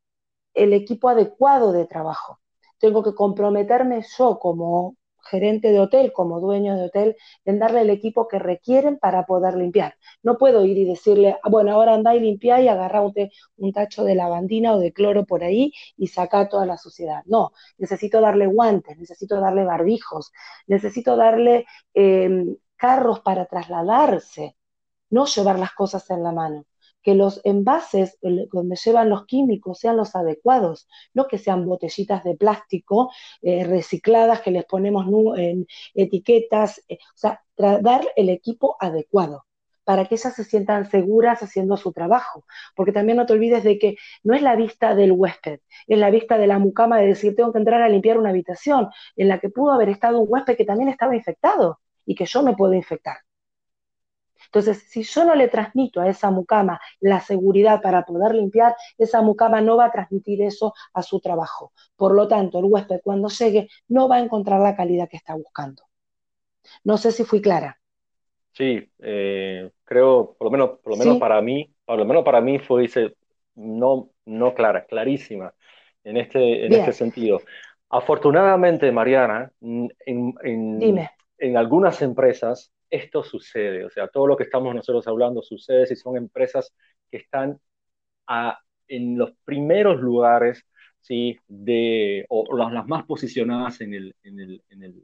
el 0.52 0.72
equipo 0.72 1.08
adecuado 1.08 1.70
de 1.70 1.86
trabajo. 1.86 2.40
Tengo 2.84 3.02
que 3.02 3.14
comprometerme 3.14 4.04
yo 4.18 4.38
como 4.38 4.96
gerente 5.30 5.72
de 5.72 5.80
hotel, 5.80 6.12
como 6.12 6.38
dueño 6.38 6.76
de 6.76 6.84
hotel, 6.84 7.16
en 7.46 7.58
darle 7.58 7.80
el 7.80 7.88
equipo 7.88 8.28
que 8.28 8.38
requieren 8.38 8.98
para 8.98 9.24
poder 9.24 9.54
limpiar. 9.56 9.94
No 10.22 10.36
puedo 10.36 10.66
ir 10.66 10.76
y 10.76 10.84
decirle, 10.84 11.38
ah, 11.42 11.48
bueno, 11.48 11.72
ahora 11.72 11.94
anda 11.94 12.14
y 12.14 12.20
limpia 12.20 12.60
y 12.60 12.68
agarra 12.68 13.00
un, 13.00 13.72
tacho 13.72 14.04
de 14.04 14.14
lavandina 14.14 14.74
o 14.74 14.78
de 14.78 14.92
cloro 14.92 15.24
por 15.24 15.42
ahí 15.44 15.72
y 15.96 16.08
saca 16.08 16.46
toda 16.46 16.66
la 16.66 16.76
suciedad. 16.76 17.22
No, 17.24 17.52
necesito 17.78 18.20
darle 18.20 18.46
guantes, 18.48 18.98
necesito 18.98 19.40
darle 19.40 19.64
barbijos, 19.64 20.30
necesito 20.66 21.16
darle 21.16 21.64
em, 21.94 22.54
carros 22.76 23.20
para 23.20 23.46
trasladarse, 23.46 24.56
no 25.08 25.24
llevar 25.24 25.58
las 25.58 25.72
cosas 25.72 26.10
en 26.10 26.22
la 26.22 26.32
mano 26.32 26.66
que 27.04 27.14
los 27.14 27.40
envases 27.44 28.18
donde 28.20 28.76
llevan 28.76 29.10
los 29.10 29.26
químicos 29.26 29.78
sean 29.78 29.96
los 29.96 30.16
adecuados, 30.16 30.88
no 31.12 31.28
que 31.28 31.38
sean 31.38 31.66
botellitas 31.66 32.24
de 32.24 32.34
plástico 32.34 33.12
eh, 33.42 33.64
recicladas 33.64 34.40
que 34.40 34.50
les 34.50 34.64
ponemos 34.64 35.06
en 35.36 35.66
etiquetas, 35.94 36.82
eh, 36.88 36.98
o 37.14 37.16
sea, 37.16 37.44
dar 37.56 38.04
el 38.16 38.30
equipo 38.30 38.76
adecuado 38.80 39.44
para 39.84 40.06
que 40.06 40.14
ellas 40.14 40.34
se 40.34 40.44
sientan 40.44 40.90
seguras 40.90 41.42
haciendo 41.42 41.76
su 41.76 41.92
trabajo. 41.92 42.44
Porque 42.74 42.92
también 42.92 43.18
no 43.18 43.26
te 43.26 43.34
olvides 43.34 43.62
de 43.64 43.78
que 43.78 43.96
no 44.22 44.34
es 44.34 44.40
la 44.40 44.56
vista 44.56 44.94
del 44.94 45.12
huésped, 45.12 45.60
es 45.86 45.98
la 45.98 46.10
vista 46.10 46.38
de 46.38 46.46
la 46.46 46.58
mucama 46.58 46.98
de 46.98 47.08
decir, 47.08 47.36
tengo 47.36 47.52
que 47.52 47.58
entrar 47.58 47.82
a 47.82 47.88
limpiar 47.90 48.18
una 48.18 48.30
habitación 48.30 48.88
en 49.16 49.28
la 49.28 49.38
que 49.40 49.50
pudo 49.50 49.72
haber 49.72 49.90
estado 49.90 50.20
un 50.20 50.26
huésped 50.30 50.56
que 50.56 50.64
también 50.64 50.88
estaba 50.88 51.14
infectado 51.14 51.80
y 52.06 52.14
que 52.14 52.24
yo 52.24 52.42
me 52.42 52.56
puedo 52.56 52.72
infectar. 52.72 53.18
Entonces, 54.54 54.84
si 54.88 55.02
yo 55.02 55.24
no 55.24 55.34
le 55.34 55.48
transmito 55.48 56.00
a 56.00 56.08
esa 56.08 56.30
mucama 56.30 56.80
la 57.00 57.20
seguridad 57.20 57.82
para 57.82 58.04
poder 58.04 58.36
limpiar, 58.36 58.76
esa 58.96 59.20
mucama 59.20 59.60
no 59.60 59.76
va 59.76 59.86
a 59.86 59.90
transmitir 59.90 60.42
eso 60.42 60.72
a 60.92 61.02
su 61.02 61.18
trabajo. 61.18 61.72
Por 61.96 62.14
lo 62.14 62.28
tanto, 62.28 62.60
el 62.60 62.66
huésped 62.66 63.00
cuando 63.02 63.28
llegue 63.28 63.68
no 63.88 64.08
va 64.08 64.16
a 64.16 64.20
encontrar 64.20 64.60
la 64.60 64.76
calidad 64.76 65.08
que 65.08 65.16
está 65.16 65.34
buscando. 65.34 65.82
No 66.84 66.96
sé 66.98 67.10
si 67.10 67.24
fui 67.24 67.42
clara. 67.42 67.80
Sí, 68.52 68.88
eh, 69.00 69.72
creo, 69.82 70.36
por 70.38 70.44
lo 70.44 70.50
menos, 70.52 70.78
por 70.78 70.92
lo 70.92 70.98
menos 70.98 71.18
para 71.18 71.42
mí, 71.42 71.74
por 71.84 71.98
lo 71.98 72.04
menos 72.04 72.22
para 72.22 72.40
mí 72.40 72.60
fue 72.60 72.88
no, 73.56 74.10
no 74.24 74.54
clara, 74.54 74.84
clarísima 74.84 75.52
en 76.04 76.16
este, 76.16 76.66
en 76.66 76.74
este 76.74 76.92
sentido. 76.92 77.40
Afortunadamente, 77.88 78.92
Mariana, 78.92 79.50
en, 79.60 79.90
en, 80.06 81.08
en 81.38 81.56
algunas 81.56 82.00
empresas 82.02 82.70
esto 82.94 83.22
sucede. 83.22 83.84
O 83.84 83.90
sea, 83.90 84.08
todo 84.08 84.26
lo 84.26 84.36
que 84.36 84.44
estamos 84.44 84.74
nosotros 84.74 85.06
hablando 85.08 85.42
sucede 85.42 85.86
si 85.86 85.96
son 85.96 86.16
empresas 86.16 86.74
que 87.10 87.18
están 87.18 87.60
en 88.88 89.18
los 89.18 89.32
primeros 89.44 90.00
lugares, 90.00 90.64
¿sí? 91.00 91.38
De, 91.48 92.24
o, 92.28 92.56
las, 92.56 92.86
más 92.86 93.04
posicionadas 93.04 93.80
en 93.80 93.94
el, 93.94 94.14
en 94.22 94.40
el, 94.40 94.62
en 94.70 94.82
el, 94.84 95.02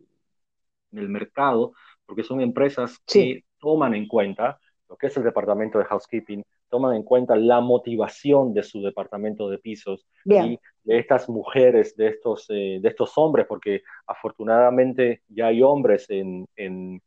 en 0.93 0.99
el 0.99 1.09
mercado, 1.09 1.73
porque 2.07 2.23
son 2.23 2.41
empresas 2.41 2.99
que 3.07 3.45
toman 3.59 3.95
en 3.95 4.07
cuenta 4.07 4.59
lo 4.89 4.97
que 4.97 5.07
es 5.07 5.17
el 5.17 5.23
departamento 5.23 5.79
de 5.79 5.85
housekeeping, 5.85 6.45
toman 6.69 6.97
en 6.97 7.05
cuenta 7.05 7.37
la 7.37 7.61
motivación 7.61 8.53
de 8.53 8.65
su 8.65 8.83
departamento 8.83 9.49
de 9.49 9.59
pisos 9.59 10.07
y 10.25 10.59
de 10.85 10.99
estas 10.99 11.29
mujeres, 11.29 11.97
de 11.97 12.09
estos, 12.09 12.47
eh, 12.51 12.79
de 12.81 12.89
estos 12.89 13.17
hombres, 13.17 13.47
porque 13.47 13.83
afortunadamente 14.07 15.23
ya 15.29 15.47
hay 15.47 15.63
hombres 15.63 16.11
en, 16.11 16.47
en, 16.57 17.01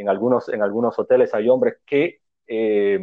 en 0.00 0.08
algunos, 0.08 0.48
en 0.48 0.62
algunos 0.62 0.98
hoteles 0.98 1.34
hay 1.34 1.48
hombres 1.48 1.78
que 1.84 2.20
eh, 2.46 3.00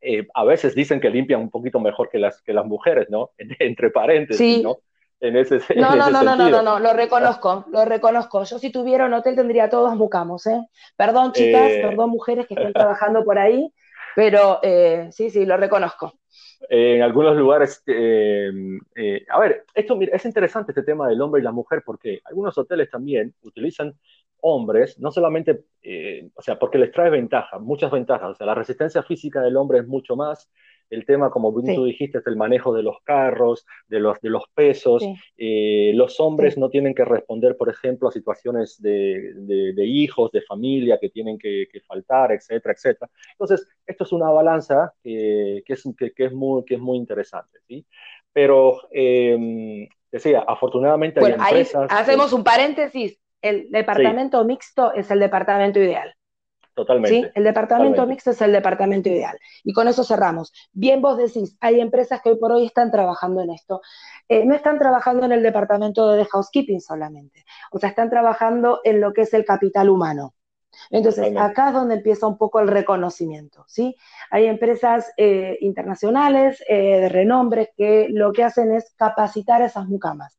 eh, 0.00 0.26
a 0.34 0.44
veces 0.44 0.74
dicen 0.74 1.00
que 1.00 1.10
limpian 1.10 1.40
un 1.40 1.50
poquito 1.50 1.80
mejor 1.80 2.10
que 2.10 2.18
las, 2.18 2.42
que 2.42 2.52
las 2.52 2.66
mujeres, 2.66 3.08
¿no? 3.08 3.30
Entre 3.38 3.90
paréntesis, 3.90 4.62
¿no? 4.62 4.78
En 5.20 5.36
ese, 5.36 5.60
no, 5.76 5.94
no, 5.94 6.10
no, 6.10 6.22
no, 6.24 6.34
no, 6.34 6.62
no, 6.62 6.78
lo 6.80 6.92
reconozco, 6.94 7.64
lo 7.70 7.84
reconozco. 7.84 8.42
Yo 8.42 8.58
si 8.58 8.72
tuviera 8.72 9.06
un 9.06 9.14
hotel 9.14 9.36
tendría 9.36 9.70
todos 9.70 9.94
mucamos, 9.94 10.46
¿eh? 10.48 10.60
Perdón, 10.96 11.30
chicas, 11.32 11.70
eh, 11.70 11.80
perdón, 11.80 12.10
mujeres 12.10 12.48
que 12.48 12.54
estén 12.54 12.72
trabajando 12.72 13.24
por 13.24 13.38
ahí, 13.38 13.72
pero 14.16 14.60
sí, 15.12 15.30
sí, 15.30 15.46
lo 15.46 15.56
reconozco. 15.56 16.14
En 16.68 17.02
algunos 17.02 17.36
lugares, 17.36 17.82
a 17.86 19.38
ver, 19.40 19.64
esto 19.74 19.98
es 20.00 20.24
interesante 20.24 20.72
este 20.72 20.82
tema 20.82 21.08
del 21.08 21.20
hombre 21.20 21.40
y 21.40 21.44
la 21.44 21.52
mujer 21.52 21.82
porque 21.84 22.20
algunos 22.24 22.56
hoteles 22.56 22.90
también 22.90 23.34
utilizan 23.42 23.94
hombres, 24.42 24.98
no 24.98 25.10
solamente, 25.10 25.64
eh, 25.82 26.28
o 26.34 26.42
sea, 26.42 26.58
porque 26.58 26.78
les 26.78 26.92
trae 26.92 27.10
ventaja, 27.10 27.58
muchas 27.58 27.90
ventajas, 27.90 28.30
o 28.30 28.34
sea, 28.34 28.46
la 28.46 28.54
resistencia 28.54 29.02
física 29.02 29.40
del 29.40 29.56
hombre 29.56 29.78
es 29.78 29.86
mucho 29.86 30.16
más, 30.16 30.50
el 30.92 31.06
tema, 31.06 31.30
como 31.30 31.52
tú 31.52 31.84
dijiste, 31.84 32.18
es 32.18 32.26
el 32.26 32.36
manejo 32.36 32.74
de 32.74 32.82
los 32.82 32.98
carros, 33.02 33.66
de 33.88 33.98
los, 33.98 34.20
de 34.20 34.28
los 34.28 34.44
pesos, 34.54 35.02
eh, 35.38 35.92
los 35.94 36.20
hombres 36.20 36.58
no 36.58 36.68
tienen 36.68 36.94
que 36.94 37.04
responder, 37.04 37.56
por 37.56 37.70
ejemplo, 37.70 38.08
a 38.08 38.12
situaciones 38.12 38.80
de, 38.80 39.32
de, 39.34 39.86
hijos, 39.86 40.30
de 40.32 40.42
familia 40.42 40.98
que 41.00 41.08
tienen 41.08 41.38
que, 41.38 41.66
faltar, 41.86 42.32
etcétera, 42.32 42.74
etcétera. 42.74 43.10
Entonces, 43.32 43.66
esto 43.86 44.04
es 44.04 44.12
una 44.12 44.28
balanza 44.30 44.92
que, 45.02 45.62
es, 45.66 45.84
que, 45.96 46.24
es, 46.24 46.32
muy, 46.32 46.64
que 46.64 46.74
es 46.74 46.80
muy 46.80 46.98
interesante, 46.98 47.58
¿sí? 47.66 47.86
Pero 48.32 48.80
em, 48.90 49.88
decía, 50.10 50.44
afortunadamente 50.46 51.20
hay 51.24 51.32
empresas... 51.32 51.86
hacemos 51.90 52.32
un 52.34 52.44
paréntesis, 52.44 53.18
el 53.40 53.70
departamento 53.70 54.44
mixto 54.44 54.92
es 54.92 55.10
el 55.10 55.20
departamento 55.20 55.78
ideal. 55.78 56.14
Totalmente. 56.74 57.28
¿sí? 57.28 57.30
El 57.34 57.44
departamento 57.44 58.06
mixto 58.06 58.30
es 58.30 58.40
el 58.40 58.52
departamento 58.52 59.08
ideal. 59.08 59.38
Y 59.62 59.72
con 59.72 59.88
eso 59.88 60.04
cerramos. 60.04 60.52
Bien 60.72 61.02
vos 61.02 61.18
decís, 61.18 61.56
hay 61.60 61.80
empresas 61.80 62.20
que 62.22 62.30
hoy 62.30 62.36
por 62.38 62.52
hoy 62.52 62.66
están 62.66 62.90
trabajando 62.90 63.42
en 63.42 63.50
esto. 63.50 63.82
Eh, 64.28 64.44
no 64.46 64.54
están 64.54 64.78
trabajando 64.78 65.24
en 65.26 65.32
el 65.32 65.42
departamento 65.42 66.10
de 66.12 66.24
housekeeping 66.24 66.80
solamente, 66.80 67.44
o 67.70 67.78
sea, 67.78 67.90
están 67.90 68.08
trabajando 68.08 68.80
en 68.84 69.00
lo 69.00 69.12
que 69.12 69.22
es 69.22 69.34
el 69.34 69.44
capital 69.44 69.90
humano. 69.90 70.34
Entonces, 70.90 71.36
acá 71.36 71.68
es 71.68 71.74
donde 71.74 71.96
empieza 71.96 72.26
un 72.26 72.38
poco 72.38 72.60
el 72.60 72.68
reconocimiento, 72.68 73.64
¿sí? 73.68 73.94
Hay 74.30 74.46
empresas 74.46 75.12
eh, 75.18 75.58
internacionales 75.60 76.62
eh, 76.66 77.00
de 77.00 77.08
renombre 77.10 77.72
que 77.76 78.08
lo 78.10 78.32
que 78.32 78.42
hacen 78.42 78.72
es 78.72 78.94
capacitar 78.96 79.60
a 79.60 79.66
esas 79.66 79.86
mucamas. 79.86 80.38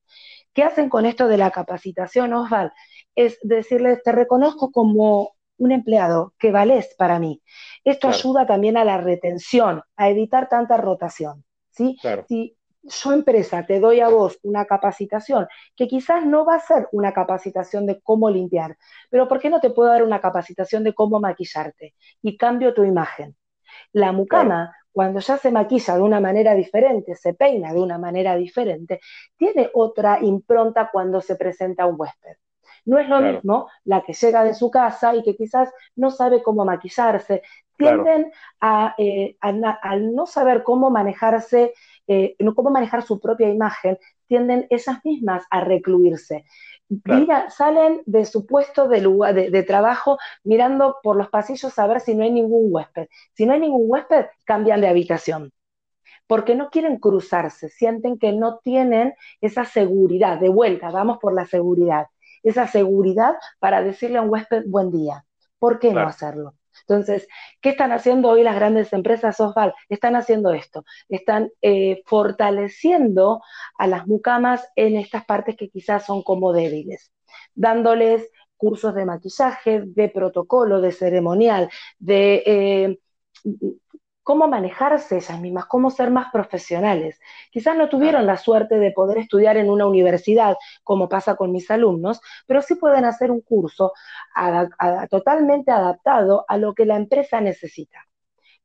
¿Qué 0.53 0.63
hacen 0.63 0.89
con 0.89 1.05
esto 1.05 1.27
de 1.27 1.37
la 1.37 1.51
capacitación, 1.51 2.33
Osval? 2.33 2.73
Es 3.15 3.37
decirles, 3.43 4.01
te 4.03 4.11
reconozco 4.11 4.71
como 4.71 5.33
un 5.63 5.71
empleado 5.71 6.33
que 6.37 6.51
vales 6.51 6.93
para 6.97 7.19
mí. 7.19 7.41
Esto 7.83 8.09
ayuda 8.09 8.45
también 8.45 8.77
a 8.77 8.83
la 8.83 8.97
retención, 8.97 9.81
a 9.95 10.09
evitar 10.09 10.49
tanta 10.49 10.77
rotación. 10.77 11.43
¿sí? 11.69 11.97
Si 12.27 12.57
yo 12.83 13.13
empresa 13.13 13.65
te 13.65 13.79
doy 13.79 14.01
a 14.01 14.09
vos 14.09 14.37
una 14.43 14.65
capacitación, 14.65 15.47
que 15.75 15.87
quizás 15.87 16.25
no 16.25 16.45
va 16.45 16.55
a 16.55 16.59
ser 16.59 16.87
una 16.91 17.13
capacitación 17.13 17.85
de 17.85 18.01
cómo 18.01 18.29
limpiar, 18.29 18.77
pero 19.09 19.27
¿por 19.27 19.39
qué 19.39 19.49
no 19.49 19.61
te 19.61 19.69
puedo 19.69 19.89
dar 19.89 20.03
una 20.03 20.19
capacitación 20.19 20.83
de 20.83 20.93
cómo 20.93 21.19
maquillarte? 21.19 21.95
Y 22.21 22.37
cambio 22.37 22.73
tu 22.73 22.83
imagen. 22.83 23.35
La 23.93 24.11
mucama, 24.11 24.75
cuando 24.91 25.21
ya 25.21 25.37
se 25.37 25.51
maquilla 25.51 25.95
de 25.95 26.01
una 26.01 26.19
manera 26.19 26.55
diferente, 26.55 27.15
se 27.15 27.33
peina 27.33 27.73
de 27.73 27.79
una 27.79 27.97
manera 27.97 28.35
diferente, 28.35 28.99
tiene 29.37 29.69
otra 29.73 30.19
impronta 30.21 30.89
cuando 30.91 31.21
se 31.21 31.35
presenta 31.35 31.83
a 31.83 31.87
un 31.87 31.95
huésped. 31.97 32.35
No 32.85 32.99
es 32.99 33.07
lo 33.07 33.21
mismo 33.21 33.69
la 33.85 34.01
que 34.01 34.13
llega 34.13 34.43
de 34.43 34.53
su 34.53 34.69
casa 34.69 35.15
y 35.15 35.23
que 35.23 35.35
quizás 35.35 35.69
no 35.95 36.11
sabe 36.11 36.43
cómo 36.43 36.65
maquillarse. 36.65 37.41
Tienden 37.77 38.31
a, 38.59 38.93
eh, 38.97 39.35
no 39.99 40.25
saber 40.25 40.63
cómo 40.63 40.89
manejarse, 40.89 41.73
eh, 42.07 42.35
cómo 42.55 42.69
manejar 42.69 43.03
su 43.03 43.19
propia 43.19 43.49
imagen, 43.49 43.97
tienden 44.27 44.67
esas 44.69 45.03
mismas 45.03 45.45
a 45.49 45.61
recluirse. 45.61 46.45
Mira, 47.05 47.49
salen 47.49 48.03
de 48.05 48.25
su 48.25 48.45
puesto 48.45 48.87
de, 48.87 49.01
lugar, 49.01 49.33
de, 49.33 49.63
trabajo 49.63 50.19
mirando 50.43 50.97
por 51.01 51.15
los 51.15 51.29
pasillos 51.29 51.77
a 51.79 51.87
ver 51.87 52.01
si 52.01 52.13
no 52.13 52.23
hay 52.23 52.31
ningún 52.31 52.67
huésped. 52.69 53.07
Si 53.33 53.45
no 53.45 53.53
hay 53.53 53.61
ningún 53.61 53.85
huésped, 53.87 54.27
cambian 54.45 54.81
de 54.81 54.87
habitación 54.87 55.51
porque 56.25 56.55
no 56.55 56.69
quieren 56.69 56.97
cruzarse, 56.97 57.67
sienten 57.69 58.17
que 58.17 58.31
no 58.31 58.59
tienen 58.63 59.13
esa 59.41 59.65
seguridad. 59.65 60.39
De 60.39 60.49
vuelta, 60.49 60.89
vamos 60.89 61.17
por 61.19 61.33
la 61.33 61.45
seguridad 61.45 62.07
esa 62.43 62.67
seguridad 62.67 63.35
para 63.59 63.81
decirle 63.81 64.17
a 64.17 64.21
un 64.21 64.29
huésped 64.29 64.63
buen 64.67 64.91
día. 64.91 65.25
¿Por 65.59 65.79
qué 65.79 65.93
no 65.93 66.01
hacerlo? 66.01 66.55
Entonces, 66.87 67.27
¿qué 67.61 67.69
están 67.69 67.91
haciendo 67.91 68.29
hoy 68.29 68.43
las 68.43 68.55
grandes 68.55 68.91
empresas, 68.93 69.39
Osval? 69.39 69.73
Están 69.89 70.15
haciendo 70.15 70.53
esto, 70.53 70.83
están 71.07 71.49
eh, 71.61 72.01
fortaleciendo 72.05 73.41
a 73.77 73.87
las 73.87 74.07
mucamas 74.07 74.67
en 74.75 74.97
estas 74.97 75.25
partes 75.25 75.55
que 75.55 75.69
quizás 75.69 76.05
son 76.05 76.23
como 76.23 76.51
débiles, 76.51 77.11
dándoles 77.53 78.29
cursos 78.57 78.95
de 78.95 79.05
maquillaje, 79.05 79.83
de 79.85 80.09
protocolo, 80.09 80.81
de 80.81 80.91
ceremonial, 80.91 81.69
de 81.99 82.43
eh, 82.45 82.99
cómo 84.23 84.47
manejarse 84.47 85.17
ellas 85.17 85.39
mismas, 85.39 85.65
cómo 85.65 85.91
ser 85.91 86.09
más 86.09 86.31
profesionales. 86.31 87.19
Quizás 87.51 87.77
no 87.77 87.89
tuvieron 87.89 88.25
la 88.25 88.37
suerte 88.37 88.79
de 88.79 88.91
poder 88.91 89.17
estudiar 89.19 89.57
en 89.57 89.69
una 89.69 89.85
universidad, 89.85 90.55
como 90.83 91.09
pasa 91.09 91.35
con 91.35 91.51
mis 91.51 91.69
alumnos, 91.69 92.21
pero 92.47 92.61
sí 92.61 92.75
pueden 92.75 93.05
hacer 93.05 93.29
un 93.31 93.41
curso 93.41 93.93
totalmente 95.09 95.71
adaptado 95.71 96.45
a 96.47 96.57
lo 96.57 96.73
que 96.73 96.85
la 96.85 96.95
empresa 96.95 97.41
necesita. 97.41 97.99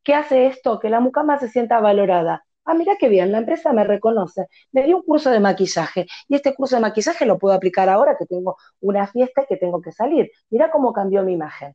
¿Qué 0.03 0.14
hace 0.14 0.47
esto? 0.47 0.79
Que 0.79 0.88
la 0.88 1.01
mucama 1.01 1.38
se 1.38 1.49
sienta 1.49 1.81
valorada. 1.81 2.44
Ah, 2.64 2.75
mira 2.75 2.97
qué 2.99 3.09
bien, 3.09 3.33
la 3.33 3.38
empresa 3.38 3.73
me 3.73 3.83
reconoce, 3.83 4.47
me 4.73 4.83
dio 4.83 4.99
un 4.99 5.03
curso 5.03 5.31
de 5.31 5.40
maquillaje 5.40 6.07
y 6.29 6.35
este 6.35 6.55
curso 6.55 6.77
de 6.77 6.83
maquillaje 6.83 7.25
lo 7.25 7.38
puedo 7.38 7.55
aplicar 7.55 7.88
ahora 7.88 8.16
que 8.18 8.27
tengo 8.27 8.57
una 8.81 9.07
fiesta 9.07 9.42
y 9.42 9.47
que 9.47 9.57
tengo 9.57 9.81
que 9.81 9.90
salir. 9.90 10.31
Mira 10.51 10.71
cómo 10.71 10.92
cambió 10.92 11.23
mi 11.23 11.33
imagen. 11.33 11.75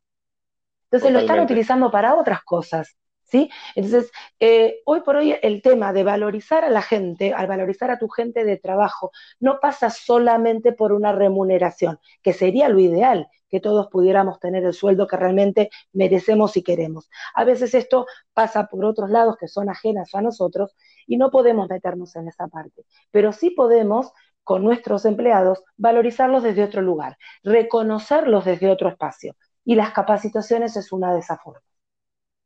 Entonces 0.92 1.12
lo 1.12 1.20
están 1.20 1.40
utilizando 1.40 1.90
para 1.90 2.14
otras 2.14 2.44
cosas. 2.44 2.96
Entonces, 3.76 4.12
eh, 4.40 4.82
hoy 4.86 5.02
por 5.02 5.16
hoy 5.16 5.36
el 5.42 5.62
tema 5.62 5.94
de 5.94 6.04
valorizar 6.04 6.64
a 6.64 6.70
la 6.70 6.82
gente, 6.82 7.34
al 7.34 7.48
valorizar 7.48 7.92
a 7.92 7.98
tu 7.98 8.08
gente 8.10 8.44
de 8.44 8.58
trabajo, 8.58 9.12
no 9.40 9.60
pasa 9.60 9.90
solamente 9.90 10.74
por 10.74 10.92
una 10.94 11.12
remuneración, 11.12 12.00
que 12.22 12.34
sería 12.34 12.70
lo 12.70 12.80
ideal, 12.80 13.28
que 13.50 13.60
todos 13.60 13.88
pudiéramos 13.88 14.40
tener 14.40 14.64
el 14.66 14.74
sueldo 14.74 15.08
que 15.08 15.18
realmente 15.18 15.70
merecemos 15.92 16.58
y 16.58 16.64
queremos. 16.64 17.10
A 17.36 17.44
veces 17.44 17.74
esto 17.74 18.06
pasa 18.34 18.68
por 18.68 18.86
otros 18.86 19.10
lados 19.10 19.38
que 19.38 19.48
son 19.48 19.70
ajenas 19.70 20.14
a 20.16 20.22
nosotros 20.22 20.76
y 21.06 21.18
no 21.18 21.30
podemos 21.30 21.70
meternos 21.70 22.16
en 22.16 22.28
esa 22.28 22.48
parte, 22.48 22.86
pero 23.12 23.32
sí 23.32 23.52
podemos 23.52 24.12
con 24.44 24.64
nuestros 24.64 25.06
empleados 25.06 25.64
valorizarlos 25.78 26.44
desde 26.44 26.64
otro 26.64 26.82
lugar, 26.82 27.18
reconocerlos 27.44 28.46
desde 28.46 28.70
otro 28.70 28.90
espacio. 28.90 29.36
Y 29.66 29.76
las 29.76 29.92
capacitaciones 29.94 30.76
es 30.76 30.92
una 30.92 31.14
de 31.14 31.20
esas 31.20 31.42
formas. 31.42 31.73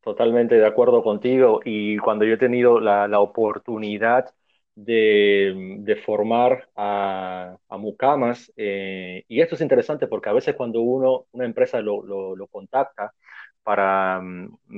Totalmente 0.07 0.55
de 0.55 0.65
acuerdo 0.65 1.03
contigo. 1.03 1.59
Y 1.65 1.97
cuando 1.97 2.23
yo 2.23 2.35
he 2.35 2.37
tenido 2.37 2.79
la, 2.79 3.09
la 3.09 3.19
oportunidad 3.19 4.33
de, 4.73 5.75
de, 5.79 5.95
formar 5.97 6.69
a, 6.77 7.57
a 7.67 7.77
mucamas, 7.77 8.49
eh, 8.55 9.25
y 9.27 9.41
esto 9.41 9.55
es 9.55 9.61
interesante 9.61 10.07
porque 10.07 10.29
a 10.29 10.33
veces 10.33 10.55
cuando 10.55 10.79
uno, 10.79 11.25
una 11.33 11.43
empresa 11.43 11.81
lo, 11.81 12.03
lo, 12.05 12.47
contacta 12.47 13.13
para, 13.63 14.21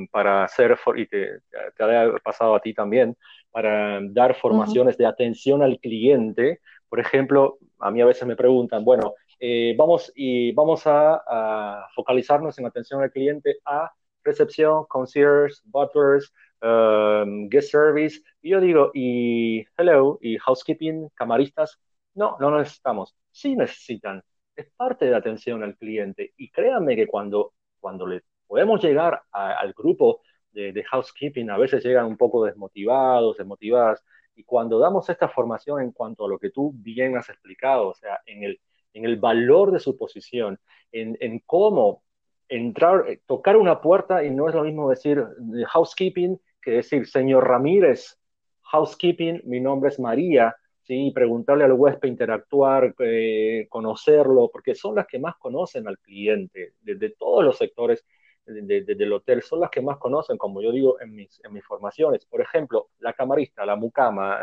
para 0.10 0.46
hacer, 0.46 0.76
y 0.96 1.06
te, 1.06 1.42
te, 1.78 1.84
ha 1.84 2.12
pasado 2.24 2.56
a 2.56 2.60
ti 2.60 2.74
también, 2.74 3.16
para 3.52 4.00
dar 4.02 4.34
formaciones 4.34 4.98
de 4.98 5.06
atención 5.06 5.62
al 5.62 5.80
cliente, 5.80 6.60
por 6.90 7.00
ejemplo, 7.00 7.60
a 7.78 7.92
mí 7.92 8.02
a 8.02 8.06
veces 8.06 8.28
me 8.28 8.36
preguntan, 8.36 8.84
bueno, 8.84 9.14
eh, 9.40 9.76
vamos, 9.78 10.12
y 10.16 10.54
vamos 10.54 10.88
a, 10.88 11.22
a, 11.28 11.88
focalizarnos 11.94 12.58
en 12.58 12.66
atención 12.66 13.04
al 13.04 13.12
cliente 13.12 13.60
a 13.64 13.92
recepción, 14.30 14.86
concierge, 14.88 15.56
butlers, 15.66 16.34
um, 16.62 17.50
guest 17.50 17.72
service. 17.72 18.22
Y 18.42 18.52
yo 18.52 18.62
digo, 18.62 18.92
y 18.94 19.66
hello, 19.78 20.20
y 20.22 20.38
housekeeping, 20.38 21.10
camaristas. 21.16 21.80
No, 22.14 22.38
no 22.40 22.58
necesitamos. 22.58 23.16
Sí 23.32 23.56
necesitan. 23.56 24.24
Es 24.56 24.68
parte 24.76 25.06
de 25.06 25.12
la 25.12 25.18
atención 25.18 25.64
al 25.64 25.78
cliente. 25.78 26.34
Y 26.38 26.50
créanme 26.52 26.96
que 26.96 27.08
cuando, 27.08 27.54
cuando 27.80 28.06
le 28.08 28.24
podemos 28.48 28.82
llegar 28.84 29.22
al 29.32 29.74
grupo 29.74 30.22
de, 30.52 30.74
de, 30.74 30.84
housekeeping, 30.84 31.50
a 31.50 31.58
veces 31.58 31.84
llegan 31.84 32.06
un 32.06 32.18
poco 32.18 32.46
desmotivados, 32.46 33.38
desmotivadas. 33.38 34.04
Y 34.36 34.44
cuando 34.44 34.80
damos 34.80 35.10
esta 35.10 35.30
formación 35.30 35.82
en 35.82 35.92
cuanto 35.92 36.26
a 36.26 36.30
lo 36.30 36.40
que 36.40 36.50
tú 36.50 36.72
bien 36.76 37.18
has 37.18 37.30
explicado, 37.30 37.90
o 37.90 37.96
sea, 37.96 38.22
en 38.26 38.44
el, 38.44 38.60
en 38.94 39.06
el 39.06 39.18
valor 39.18 39.72
de 39.72 39.80
su 39.80 39.98
posición, 39.98 40.60
en, 40.92 41.18
en 41.20 41.40
cómo 41.46 42.04
entrar, 42.50 43.06
eh, 43.08 43.22
tocar 43.26 43.56
una 43.56 43.80
puerta 43.80 44.24
y 44.24 44.32
no 44.32 44.50
es 44.50 44.56
lo 44.56 44.64
mismo 44.64 44.90
decir 44.90 45.24
housekeeping 45.68 46.40
que 46.62 46.72
decir 46.72 47.08
señor 47.08 47.48
Ramírez, 47.48 48.20
housekeeping, 48.64 49.42
mi 49.46 49.62
nombre 49.62 49.90
es 49.90 50.00
María, 50.00 50.56
¿sí? 50.84 51.12
preguntarle 51.14 51.64
al 51.64 51.74
huésped, 51.74 52.10
interactuar, 52.10 52.94
eh, 53.00 53.68
conocerlo, 53.70 54.50
porque 54.52 54.76
son 54.76 54.96
las 54.96 55.08
que 55.08 55.20
más 55.20 55.36
conocen 55.38 55.88
al 55.88 55.98
cliente, 56.00 56.74
de, 56.82 57.10
todos 57.12 57.46
los 57.46 57.58
sectores 57.58 58.06
del 58.46 59.14
hotel, 59.14 59.42
son 59.44 59.62
las 59.62 59.70
que 59.70 59.82
más 59.82 59.98
conocen, 59.98 60.38
como 60.38 60.62
yo 60.62 60.72
digo 60.72 61.00
en 61.00 61.14
mis, 61.16 61.40
en 61.46 61.54
mis 61.54 61.64
formaciones. 61.64 62.26
Por 62.26 62.42
ejemplo, 62.42 62.90
la 63.00 63.14
camarista, 63.14 63.66
la 63.66 63.76
mucama, 63.76 64.40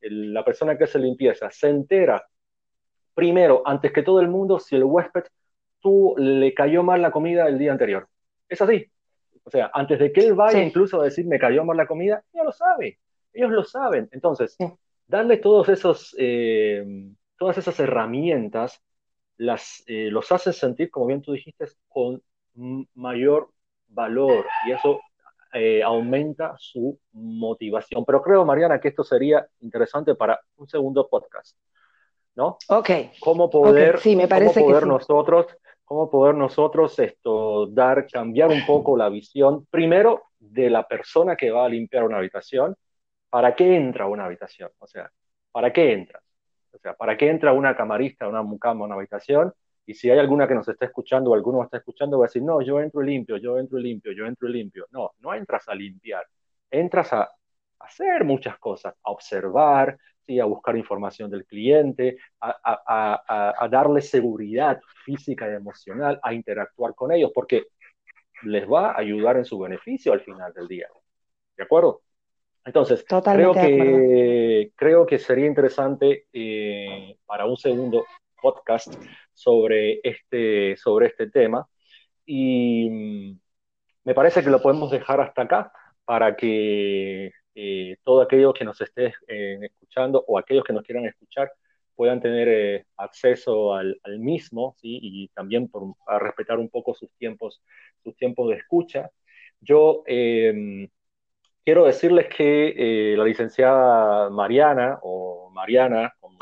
la 0.00 0.44
persona 0.44 0.76
que 0.76 0.84
hace 0.84 0.98
limpieza, 0.98 1.50
se 1.50 1.70
entera 1.70 2.24
primero, 3.14 3.62
antes 3.64 3.92
que 3.92 4.02
todo 4.02 4.20
el 4.20 4.28
mundo, 4.28 4.60
si 4.60 4.76
el 4.76 4.84
huésped 4.84 5.24
le 6.16 6.54
cayó 6.54 6.82
mal 6.82 7.02
la 7.02 7.10
comida 7.10 7.48
el 7.48 7.58
día 7.58 7.72
anterior. 7.72 8.08
Es 8.48 8.60
así. 8.60 8.90
O 9.44 9.50
sea, 9.50 9.70
antes 9.72 9.98
de 9.98 10.12
que 10.12 10.20
él 10.20 10.34
vaya 10.34 10.62
incluso 10.62 11.00
a 11.00 11.04
decir 11.04 11.26
me 11.26 11.38
cayó 11.38 11.64
mal 11.64 11.76
la 11.76 11.86
comida, 11.86 12.22
ya 12.32 12.42
lo 12.42 12.52
sabe. 12.52 12.98
Ellos 13.32 13.50
lo 13.50 13.64
saben. 13.64 14.08
Entonces, 14.12 14.56
darle 15.06 15.36
todos 15.36 15.68
esos, 15.68 16.14
eh, 16.18 16.84
todas 17.38 17.58
esas 17.58 17.78
herramientas 17.78 18.82
las, 19.36 19.84
eh, 19.86 20.08
los 20.10 20.32
hace 20.32 20.52
sentir, 20.52 20.90
como 20.90 21.06
bien 21.06 21.22
tú 21.22 21.32
dijiste, 21.32 21.66
con 21.88 22.22
mayor 22.94 23.50
valor 23.88 24.46
y 24.66 24.72
eso 24.72 25.00
eh, 25.52 25.82
aumenta 25.82 26.54
su 26.58 26.98
motivación. 27.12 28.04
Pero 28.04 28.22
creo, 28.22 28.44
Mariana, 28.44 28.80
que 28.80 28.88
esto 28.88 29.04
sería 29.04 29.46
interesante 29.60 30.14
para 30.14 30.40
un 30.56 30.68
segundo 30.68 31.08
podcast. 31.08 31.56
¿No? 32.34 32.58
Ok. 32.68 32.90
¿Cómo 33.20 33.48
poder, 33.48 33.98
sí, 34.00 34.14
me 34.14 34.28
parece 34.28 34.60
cómo 34.60 34.72
poder 34.72 34.86
nosotros 34.86 35.46
cómo 35.86 36.10
poder 36.10 36.34
nosotros 36.34 36.98
esto, 36.98 37.66
dar, 37.68 38.06
cambiar 38.08 38.50
un 38.50 38.66
poco 38.66 38.96
la 38.96 39.08
visión, 39.08 39.66
primero, 39.70 40.24
de 40.38 40.68
la 40.68 40.86
persona 40.86 41.36
que 41.36 41.50
va 41.50 41.64
a 41.64 41.68
limpiar 41.68 42.04
una 42.04 42.18
habitación, 42.18 42.76
¿para 43.30 43.54
qué 43.54 43.76
entra 43.76 44.06
una 44.06 44.26
habitación? 44.26 44.70
O 44.80 44.86
sea, 44.86 45.10
¿para 45.52 45.72
qué 45.72 45.92
entra? 45.92 46.20
O 46.72 46.78
sea, 46.78 46.94
¿para 46.94 47.16
qué 47.16 47.30
entra 47.30 47.52
una 47.52 47.76
camarista, 47.76 48.28
una 48.28 48.42
mucama, 48.42 48.84
una 48.84 48.96
habitación? 48.96 49.52
Y 49.86 49.94
si 49.94 50.10
hay 50.10 50.18
alguna 50.18 50.48
que 50.48 50.54
nos 50.54 50.68
está 50.68 50.86
escuchando 50.86 51.30
o 51.30 51.34
alguno 51.34 51.62
está 51.62 51.78
escuchando, 51.78 52.18
va 52.18 52.26
a 52.26 52.28
decir, 52.28 52.42
no, 52.42 52.60
yo 52.60 52.80
entro 52.80 53.00
limpio, 53.00 53.36
yo 53.36 53.56
entro 53.56 53.78
limpio, 53.78 54.12
yo 54.12 54.26
entro 54.26 54.48
limpio. 54.48 54.86
No, 54.90 55.12
no 55.20 55.34
entras 55.34 55.68
a 55.68 55.74
limpiar, 55.74 56.26
entras 56.68 57.12
a 57.12 57.30
hacer 57.78 58.24
muchas 58.24 58.58
cosas, 58.58 58.94
a 59.04 59.10
observar, 59.12 59.96
¿sí? 60.26 60.40
a 60.40 60.44
buscar 60.44 60.76
información 60.76 61.30
del 61.30 61.46
cliente, 61.46 62.18
a, 62.40 63.68
darle 63.70 64.00
seguridad 64.00 64.80
física 65.04 65.50
y 65.50 65.54
emocional, 65.54 66.18
a 66.22 66.34
interactuar 66.34 66.94
con 66.94 67.12
ellos, 67.12 67.30
porque 67.34 67.68
les 68.42 68.70
va 68.70 68.90
a 68.90 68.98
ayudar 68.98 69.36
en 69.36 69.44
su 69.44 69.58
beneficio 69.58 70.12
al 70.12 70.20
final 70.20 70.52
del 70.52 70.68
día. 70.68 70.88
¿De 71.56 71.64
acuerdo? 71.64 72.02
Entonces, 72.64 73.04
creo 73.06 73.52
que, 73.54 74.72
creo 74.74 75.06
que 75.06 75.18
sería 75.18 75.46
interesante 75.46 76.26
eh, 76.32 77.16
para 77.24 77.46
un 77.46 77.56
segundo 77.56 78.04
podcast 78.42 78.92
sobre 79.32 80.00
este, 80.02 80.76
sobre 80.76 81.06
este 81.06 81.30
tema 81.30 81.66
y 82.24 82.90
mm, 82.90 83.40
me 84.04 84.14
parece 84.14 84.42
que 84.42 84.50
lo 84.50 84.60
podemos 84.60 84.90
dejar 84.90 85.20
hasta 85.20 85.42
acá 85.42 85.72
para 86.04 86.36
que 86.36 87.30
eh, 87.58 87.96
todo 88.04 88.20
aquello 88.20 88.52
que 88.52 88.66
nos 88.66 88.78
esté 88.82 89.14
eh, 89.28 89.58
escuchando 89.62 90.22
o 90.28 90.38
aquellos 90.38 90.62
que 90.62 90.74
nos 90.74 90.82
quieran 90.82 91.06
escuchar 91.06 91.50
puedan 91.94 92.20
tener 92.20 92.48
eh, 92.48 92.86
acceso 92.98 93.72
al, 93.72 93.98
mismo 94.18 94.74
¿sí? 94.76 94.98
y 95.00 95.28
también 95.28 95.66
por, 95.68 95.94
a 96.06 96.18
respetar 96.18 96.58
un 96.58 96.68
poco 96.68 96.94
sus 96.94 97.10
tiempos, 97.14 97.62
sus 98.04 98.14
tiempos 98.16 98.50
de 98.50 98.56
escucha. 98.56 99.10
Yo 99.58 100.02
em, 100.06 100.86
quiero 101.64 101.86
decirles 101.86 102.26
que 102.28 103.14
la 103.16 103.24
licenciada 103.24 104.28
Mariana, 104.28 104.98
o 105.02 105.48
Mariana, 105.50 106.14
como, 106.20 106.38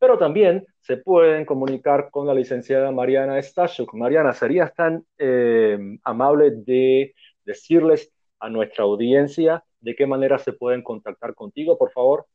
pero 0.00 0.18
también 0.18 0.66
se 0.80 0.96
pueden 0.96 1.44
comunicar 1.44 2.10
con 2.10 2.26
la 2.26 2.34
licenciada 2.34 2.90
Mariana 2.90 3.40
Stashuk. 3.40 3.92
Mariana, 3.94 4.32
¿serías 4.32 4.74
tan 4.74 5.04
eh, 5.18 5.78
amable 6.02 6.52
de 6.52 7.14
decirles 7.44 8.10
a 8.40 8.48
nuestra 8.48 8.84
audiencia 8.84 9.62
de 9.78 9.94
qué 9.94 10.06
manera 10.06 10.38
se 10.38 10.54
pueden 10.54 10.82
contactar 10.82 11.34
contigo, 11.34 11.76
por 11.76 11.92
favor? 11.92 12.26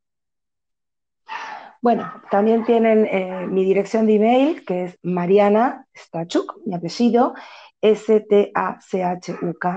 Bueno, 1.82 2.12
también 2.30 2.66
tienen 2.66 3.06
eh, 3.06 3.48
mi 3.48 3.66
dirección 3.66 4.06
de 4.06 4.16
email, 4.16 4.64
que 4.64 4.86
es 4.86 5.00
Mariana 5.02 5.88
Stachuk, 5.96 6.60
mi 6.66 6.76
apellido, 6.76 7.34
S-T-A-C-H-U-K, 7.82 9.68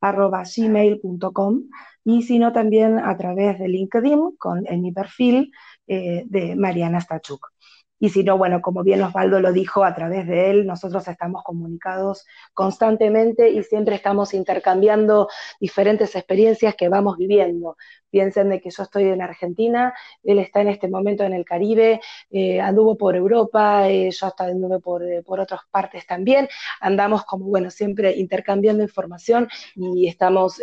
arroba 0.00 0.42
gmail.com, 0.44 1.62
y 2.04 2.22
si 2.22 2.38
no, 2.38 2.52
también 2.52 2.98
a 2.98 3.16
través 3.16 3.58
de 3.58 3.68
LinkedIn, 3.68 4.36
con, 4.38 4.64
en 4.66 4.80
mi 4.80 4.92
perfil, 4.92 5.50
eh, 5.86 6.24
de 6.26 6.56
Mariana 6.56 7.00
Stachuk. 7.00 7.52
Y 7.98 8.10
si 8.10 8.22
no, 8.24 8.36
bueno, 8.36 8.60
como 8.60 8.82
bien 8.82 9.02
Osvaldo 9.02 9.40
lo 9.40 9.52
dijo, 9.52 9.82
a 9.82 9.94
través 9.94 10.26
de 10.26 10.50
él 10.50 10.66
nosotros 10.66 11.08
estamos 11.08 11.42
comunicados 11.42 12.26
constantemente 12.52 13.48
y 13.48 13.62
siempre 13.62 13.94
estamos 13.94 14.34
intercambiando 14.34 15.28
diferentes 15.60 16.14
experiencias 16.14 16.74
que 16.74 16.90
vamos 16.90 17.16
viviendo. 17.16 17.76
Piensen 18.10 18.50
de 18.50 18.60
que 18.60 18.70
yo 18.70 18.82
estoy 18.82 19.04
en 19.04 19.22
Argentina, 19.22 19.94
él 20.22 20.38
está 20.38 20.60
en 20.60 20.68
este 20.68 20.88
momento 20.88 21.24
en 21.24 21.32
el 21.32 21.44
Caribe, 21.46 22.00
eh, 22.30 22.60
anduvo 22.60 22.98
por 22.98 23.16
Europa, 23.16 23.88
eh, 23.88 24.10
yo 24.10 24.26
hasta 24.26 24.44
anduve 24.44 24.78
por, 24.78 25.02
por 25.24 25.40
otras 25.40 25.62
partes 25.70 26.06
también. 26.06 26.48
Andamos 26.80 27.24
como, 27.24 27.46
bueno, 27.46 27.70
siempre 27.70 28.14
intercambiando 28.14 28.82
información 28.82 29.48
y 29.74 30.06
estamos 30.06 30.60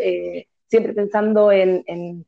siempre 0.73 0.93
pensando 0.93 1.51
en, 1.51 2.25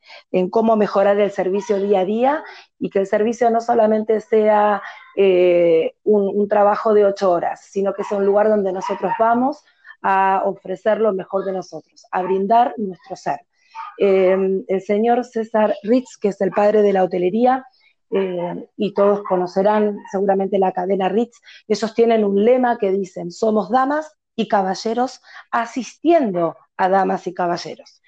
cómo 0.51 0.75
mejorar 0.75 1.19
el 1.19 1.31
servicio 1.31 1.79
día 1.79 2.01
a 2.01 2.05
día 2.05 2.43
y 2.79 2.89
que 2.89 2.99
el 2.99 3.07
servicio 3.07 3.49
no 3.49 3.61
solamente 3.61 4.19
sea 4.19 4.81
eh, 5.15 5.93
un, 6.03 6.47
trabajo 6.47 6.93
de 6.93 7.05
ocho 7.05 7.31
horas, 7.31 7.67
sino 7.69 7.93
que 7.93 8.03
sea 8.03 8.17
un 8.17 8.25
lugar 8.25 8.49
donde 8.49 8.71
nosotros 8.71 9.11
vamos 9.17 9.63
a 10.01 10.43
ofrecer 10.45 10.99
lo 10.99 11.13
mejor 11.13 11.45
de 11.45 11.53
nosotros, 11.53 12.05
a 12.11 12.21
brindar 12.21 12.73
nuestro 12.77 13.15
ser. 13.15 13.39
Em, 13.97 14.63
el 14.67 14.81
señor 14.81 15.23
César 15.25 15.73
Ritz, 15.83 16.17
que 16.17 16.29
es 16.29 16.41
el 16.41 16.51
padre 16.51 16.81
de 16.81 16.93
la 16.93 17.03
hotelería, 17.03 17.65
eh, 18.11 18.69
y 18.77 18.93
todos 18.93 19.23
conocerán 19.23 19.97
seguramente 20.11 20.59
la 20.59 20.71
cadena 20.71 21.09
Ritz, 21.09 21.39
ellos 21.67 21.93
tienen 21.95 22.23
un 22.23 22.43
lema 22.45 22.77
que 22.77 22.91
dicen, 22.91 23.31
somos 23.31 23.69
damas 23.69 24.15
y 24.35 24.47
caballeros 24.47 25.21
asistiendo 25.51 26.55
a 26.77 26.89
damas 26.89 27.25
y 27.27 27.33
caballeros. 27.33 28.01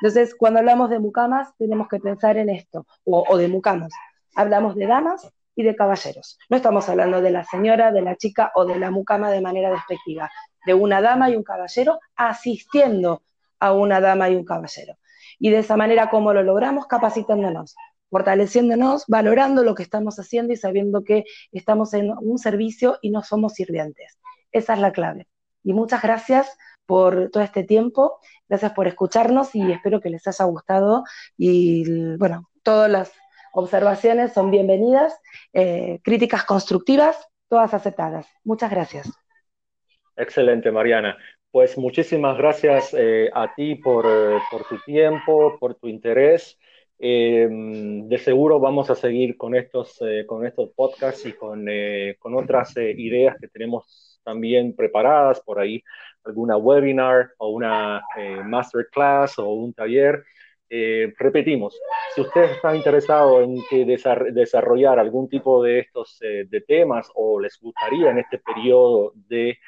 Entonces, 0.00 0.34
cuando 0.34 0.60
hablamos 0.60 0.90
de 0.90 0.98
mucamas, 0.98 1.54
tenemos 1.58 1.88
que 1.88 2.00
pensar 2.00 2.36
en 2.36 2.48
esto, 2.48 2.86
o, 3.04 3.36
de 3.36 3.48
mucamos. 3.48 3.92
Hablamos 4.34 4.76
de 4.76 4.86
damas 4.86 5.32
y 5.54 5.62
de 5.62 5.76
caballeros. 5.76 6.38
No 6.48 6.56
estamos 6.56 6.88
hablando 6.88 7.20
de 7.20 7.30
la 7.30 7.44
señora, 7.44 7.92
de 7.92 8.02
la 8.02 8.16
chica 8.16 8.52
o 8.54 8.64
de 8.64 8.78
la 8.78 8.90
mucama 8.90 9.30
de 9.30 9.40
manera 9.40 9.70
despectiva, 9.70 10.30
de 10.64 10.74
una 10.74 11.00
dama 11.00 11.30
y 11.30 11.36
un 11.36 11.42
caballero 11.42 12.00
asistiendo 12.16 13.22
a 13.60 13.72
una 13.72 14.00
dama 14.00 14.30
y 14.30 14.36
un 14.36 14.44
caballero. 14.44 14.96
Y 15.38 15.50
de 15.50 15.58
esa 15.58 15.76
manera, 15.76 16.10
¿cómo 16.10 16.32
lo 16.32 16.42
logramos? 16.42 16.86
Capacitándonos, 16.86 17.74
fortaleciéndonos, 18.10 19.04
valorando 19.06 19.64
lo 19.64 19.74
que 19.74 19.82
estamos 19.82 20.18
haciendo 20.18 20.52
y 20.52 20.56
sabiendo 20.56 21.04
que 21.04 21.24
estamos 21.52 21.94
en 21.94 22.12
un 22.18 22.38
servicio 22.38 22.98
y 23.02 23.10
no 23.10 23.22
somos 23.22 23.54
sirvientes. 23.54 24.18
Esa 24.52 24.74
es 24.74 24.80
la 24.80 24.92
clave. 24.92 25.28
Y 25.64 25.72
muchas 25.72 26.02
gracias 26.02 26.56
por 26.86 27.30
todo 27.30 27.42
este 27.42 27.64
tiempo. 27.64 28.18
Gracias 28.48 28.72
por 28.72 28.88
escucharnos 28.88 29.54
y 29.54 29.72
espero 29.72 30.00
que 30.00 30.10
les 30.10 30.26
haya 30.26 30.44
gustado. 30.44 31.04
Y 31.36 32.16
bueno, 32.16 32.50
todas 32.62 32.90
las 32.90 33.12
observaciones 33.52 34.32
son 34.32 34.50
bienvenidas, 34.50 35.18
eh, 35.52 36.00
críticas 36.02 36.44
constructivas, 36.44 37.16
todas 37.48 37.72
aceptadas. 37.74 38.26
Muchas 38.44 38.70
gracias. 38.70 39.10
Excelente, 40.16 40.70
Mariana. 40.70 41.16
Pues 41.50 41.78
muchísimas 41.78 42.36
gracias 42.36 42.94
eh, 42.98 43.30
a 43.32 43.54
ti 43.54 43.76
por, 43.76 44.06
eh, 44.06 44.38
por, 44.50 44.64
tu 44.64 44.78
tiempo, 44.80 45.56
por 45.60 45.74
tu 45.76 45.88
interés. 45.88 46.58
de 46.98 48.18
seguro 48.22 48.60
vamos 48.60 48.88
a 48.88 48.94
seguir 48.94 49.36
con 49.36 49.56
estos, 49.56 49.98
con 50.26 50.46
estos 50.46 50.70
podcasts 50.70 51.26
y 51.26 51.32
con, 51.32 51.66
con 52.20 52.36
otras 52.36 52.76
ideas 52.76 53.36
que 53.40 53.48
tenemos 53.48 54.20
también 54.22 54.74
preparadas 54.74 55.40
por 55.40 55.58
ahí 55.58 55.82
alguna 56.24 56.56
webinar 56.56 57.32
o 57.38 57.48
una 57.50 58.02
eh, 58.16 58.42
masterclass 58.44 59.38
o 59.38 59.48
un 59.50 59.72
taller. 59.72 60.24
Eh, 60.74 61.12
repetimos, 61.18 61.78
si 62.14 62.22
usted 62.22 62.44
está 62.44 62.74
interesado 62.74 63.42
en 63.42 63.58
que 63.68 63.84
desarrollar 63.84 64.98
algún 64.98 65.28
tipo 65.28 65.62
de 65.62 65.80
estos 65.80 66.18
eh, 66.22 66.46
de 66.48 66.62
temas 66.62 67.10
o 67.14 67.38
les 67.38 67.60
gustaría 67.60 68.10
en 68.10 68.18
este 68.18 68.38
periodo 68.38 69.12
de 69.14 69.58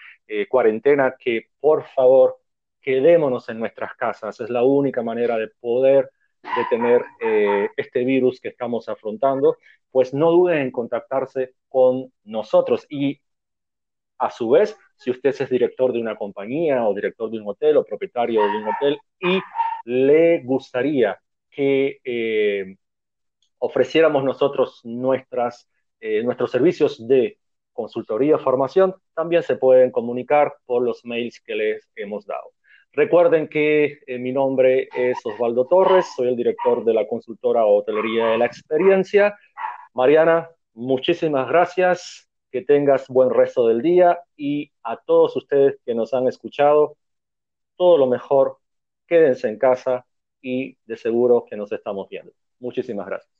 cuarentena 0.49 1.15
que 1.19 1.49
por 1.61 1.85
favor 1.85 2.39
quedémonos 2.81 3.47
en 3.51 3.59
nuestras 3.59 3.95
casas. 3.97 4.41
Es 4.41 4.49
la 4.49 4.63
única 4.65 5.03
manera 5.03 5.37
de 5.37 5.49
poder 5.61 6.11
detener 6.57 7.03
este 7.77 8.05
virus 8.05 8.41
que 8.41 8.49
estamos 8.49 8.89
afrontando, 8.89 9.59
pues 9.91 10.15
no 10.15 10.31
duden 10.31 10.59
en 10.63 10.71
contactarse 10.71 11.53
con 11.69 12.11
nosotros 12.25 12.87
y 12.89 13.21
a 14.19 14.31
su 14.31 14.49
vez 14.49 14.79
si 14.97 15.11
usted 15.11 15.35
es 15.39 15.51
director 15.51 15.93
de 15.93 16.01
una 16.01 16.17
compañía 16.17 16.89
o 16.89 16.95
director 16.95 17.31
de 17.31 17.39
un 17.39 17.49
hotel 17.49 17.77
o 17.77 17.85
propietario 17.85 18.41
de 18.41 18.57
un 18.57 18.69
hotel 18.69 18.99
y 19.21 19.41
le 19.85 20.41
gustaría 20.43 21.19
que 21.51 22.01
eh, 22.05 22.77
ofreciéramos 23.59 24.25
nosotros 24.25 24.81
nuestras, 24.85 25.69
eh, 26.01 26.23
nuestros 26.23 26.51
servicios 26.51 27.07
de 27.07 27.39
consultoría, 27.73 28.39
formación, 28.39 28.95
también 29.15 29.43
se 29.43 29.57
pueden 29.57 29.91
comunicar 29.91 30.55
por 30.67 30.83
los 30.83 31.05
mails 31.05 31.41
que 31.41 31.55
les 31.55 31.91
hemos 31.97 32.27
dado. 32.27 32.51
Recuerden 32.93 33.49
que 33.49 33.99
eh, 34.07 34.19
mi 34.19 34.33
nombre 34.33 34.89
es 34.97 35.19
Osvaldo 35.25 35.67
Torres, 35.67 36.07
soy 36.15 36.29
el 36.29 36.37
director 36.37 36.85
de 36.85 36.95
la 36.95 37.07
consultora 37.09 37.67
Hotelería 37.67 38.27
de 38.27 38.39
la 38.39 38.47
Experiencia. 38.47 39.37
Mariana, 39.95 40.49
muchísimas 40.75 41.49
gracias, 41.49 42.29
que 42.53 42.63
tengas 42.63 43.09
buen 43.09 43.31
resto 43.31 43.67
del 43.67 43.83
día 43.83 44.21
y 44.37 44.71
a 44.85 44.97
todos 44.97 45.35
ustedes 45.37 45.77
que 45.85 45.93
nos 45.93 46.15
han 46.15 46.29
escuchado, 46.29 46.97
todo 47.77 47.99
lo 47.99 48.07
mejor, 48.07 48.59
quédense 49.07 49.49
en 49.49 49.59
casa 49.59 50.07
y 50.43 50.77
de 50.87 50.97
seguro 50.97 51.45
que 51.49 51.57
nos 51.57 51.73
estamos 51.73 52.09
viendo. 52.09 52.33
Muchísimas 52.61 53.07
gracias. 53.07 53.34